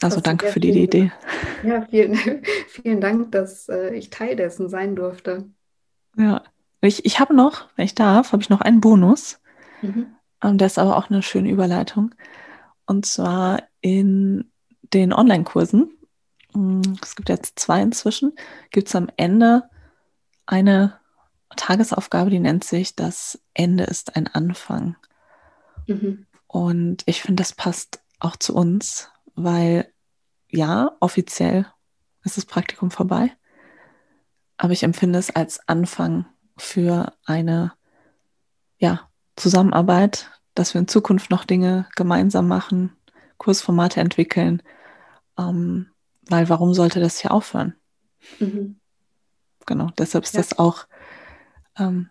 [0.00, 1.12] Also danke für die, die Idee.
[1.62, 2.16] Ja, vielen,
[2.68, 5.48] vielen Dank, dass äh, ich Teil dessen sein durfte.
[6.16, 6.42] Ja,
[6.88, 9.40] ich, ich habe noch, wenn ich darf, habe ich noch einen Bonus.
[9.82, 10.14] Mhm.
[10.42, 12.14] Ähm, das ist aber auch eine schöne Überleitung.
[12.86, 14.50] Und zwar in
[14.82, 15.90] den Online-Kursen.
[16.54, 18.32] Mm, es gibt jetzt zwei inzwischen.
[18.70, 19.68] Gibt es am Ende
[20.46, 20.98] eine
[21.56, 24.96] Tagesaufgabe, die nennt sich Das Ende ist ein Anfang.
[25.86, 26.26] Mhm.
[26.46, 29.92] Und ich finde, das passt auch zu uns, weil
[30.48, 31.66] ja, offiziell
[32.24, 33.32] ist das Praktikum vorbei,
[34.56, 36.26] aber ich empfinde es als Anfang
[36.60, 37.72] für eine
[38.78, 42.96] ja, Zusammenarbeit, dass wir in Zukunft noch Dinge gemeinsam machen,
[43.38, 44.62] Kursformate entwickeln,
[45.38, 45.90] ähm,
[46.28, 47.74] weil warum sollte das hier aufhören?
[48.38, 48.76] Mhm.
[49.66, 50.40] Genau, deshalb ist ja.
[50.40, 50.86] das auch,
[51.78, 52.10] ähm,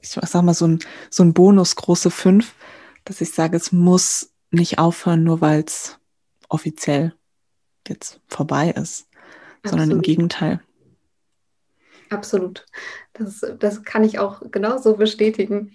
[0.00, 0.78] ich sag mal, so ein,
[1.10, 2.54] so ein Bonus, große fünf,
[3.04, 5.98] dass ich sage, es muss nicht aufhören, nur weil es
[6.48, 7.14] offiziell
[7.86, 9.08] jetzt vorbei ist,
[9.62, 9.70] Absolut.
[9.70, 10.60] sondern im Gegenteil.
[12.14, 12.64] Absolut.
[13.12, 15.72] Das, das kann ich auch genauso bestätigen.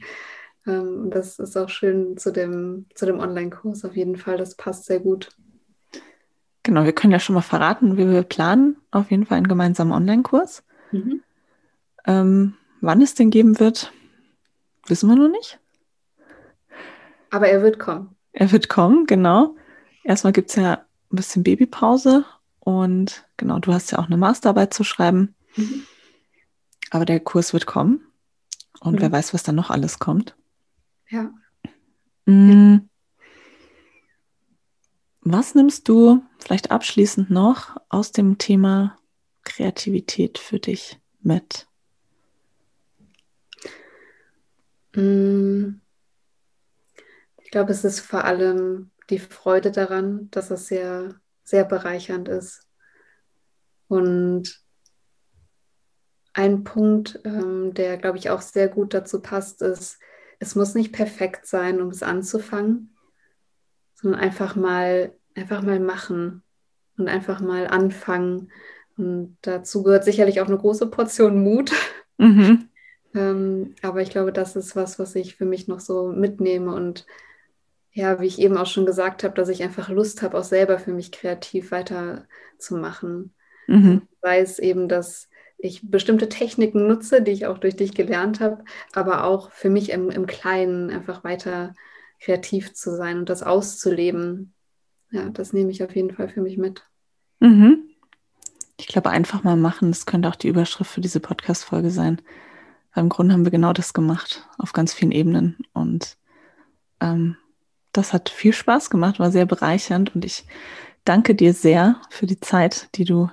[0.66, 4.38] Ähm, das ist auch schön zu dem, zu dem Online-Kurs auf jeden Fall.
[4.38, 5.30] Das passt sehr gut.
[6.64, 8.78] Genau, wir können ja schon mal verraten, wie wir planen.
[8.92, 10.64] Auf jeden Fall einen gemeinsamen Online-Kurs.
[10.92, 11.22] Mhm.
[12.06, 13.92] Ähm, wann es den geben wird,
[14.88, 15.60] wissen wir noch nicht.
[17.32, 18.16] Aber er wird kommen.
[18.34, 19.56] Er wird kommen, genau.
[20.04, 22.26] Erstmal gibt es ja ein bisschen Babypause
[22.60, 25.36] und genau, du hast ja auch eine Masterarbeit zu schreiben.
[25.56, 25.84] Mhm.
[26.90, 28.02] Aber der Kurs wird kommen
[28.80, 29.02] und mhm.
[29.02, 30.36] wer weiß, was da noch alles kommt.
[31.10, 31.32] Ja.
[32.26, 32.90] Mhm.
[35.22, 38.98] Was nimmst du vielleicht abschließend noch aus dem Thema
[39.44, 41.68] Kreativität für dich mit?
[44.96, 45.82] Mm.
[47.44, 52.68] Ich glaube, es ist vor allem die Freude daran, dass es sehr, sehr bereichernd ist.
[53.88, 54.64] Und
[56.40, 60.00] ein Punkt, ähm, der, glaube ich, auch sehr gut dazu passt, ist,
[60.40, 62.96] es muss nicht perfekt sein, um es anzufangen,
[63.94, 66.42] sondern einfach mal, einfach mal machen
[66.98, 68.54] und einfach mal anfangen.
[68.96, 71.74] Und dazu gehört sicherlich auch eine große Portion Mut.
[72.18, 72.70] Mhm.
[73.16, 77.06] ähm, aber ich glaube, das ist was, was ich für mich noch so mitnehme und
[77.92, 80.80] ja, wie ich eben auch schon gesagt habe, dass ich einfach Lust habe, auch selber
[80.80, 83.34] für mich kreativ weiterzumachen.
[83.68, 84.04] Mhm.
[84.22, 85.30] Sei es eben, dass
[85.62, 89.92] ich bestimmte Techniken nutze, die ich auch durch dich gelernt habe, aber auch für mich
[89.92, 91.74] im, im Kleinen einfach weiter
[92.20, 94.54] kreativ zu sein und das auszuleben.
[95.12, 96.86] Ja, das nehme ich auf jeden Fall für mich mit.
[97.40, 97.90] Mhm.
[98.78, 102.22] Ich glaube, einfach mal machen, das könnte auch die Überschrift für diese Podcast-Folge sein.
[102.94, 105.58] Weil Im Grunde haben wir genau das gemacht, auf ganz vielen Ebenen.
[105.74, 106.18] Und
[107.02, 107.36] ähm,
[107.92, 110.46] das hat viel Spaß gemacht, war sehr bereichernd und ich
[111.04, 113.30] danke dir sehr für die Zeit, die du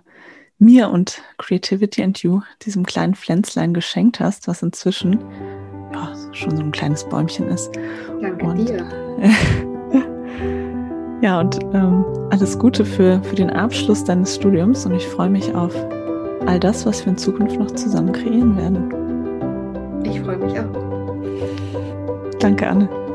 [0.58, 5.20] mir und Creativity and You, diesem kleinen Pflänzlein geschenkt hast, was inzwischen
[5.92, 7.70] ja, schon so ein kleines Bäumchen ist.
[8.20, 8.84] Danke und, dir.
[11.22, 15.54] ja, und ähm, alles Gute für, für den Abschluss deines Studiums und ich freue mich
[15.54, 15.74] auf
[16.46, 20.04] all das, was wir in Zukunft noch zusammen kreieren werden.
[20.04, 22.38] Ich freue mich auch.
[22.38, 23.05] Danke, Anne.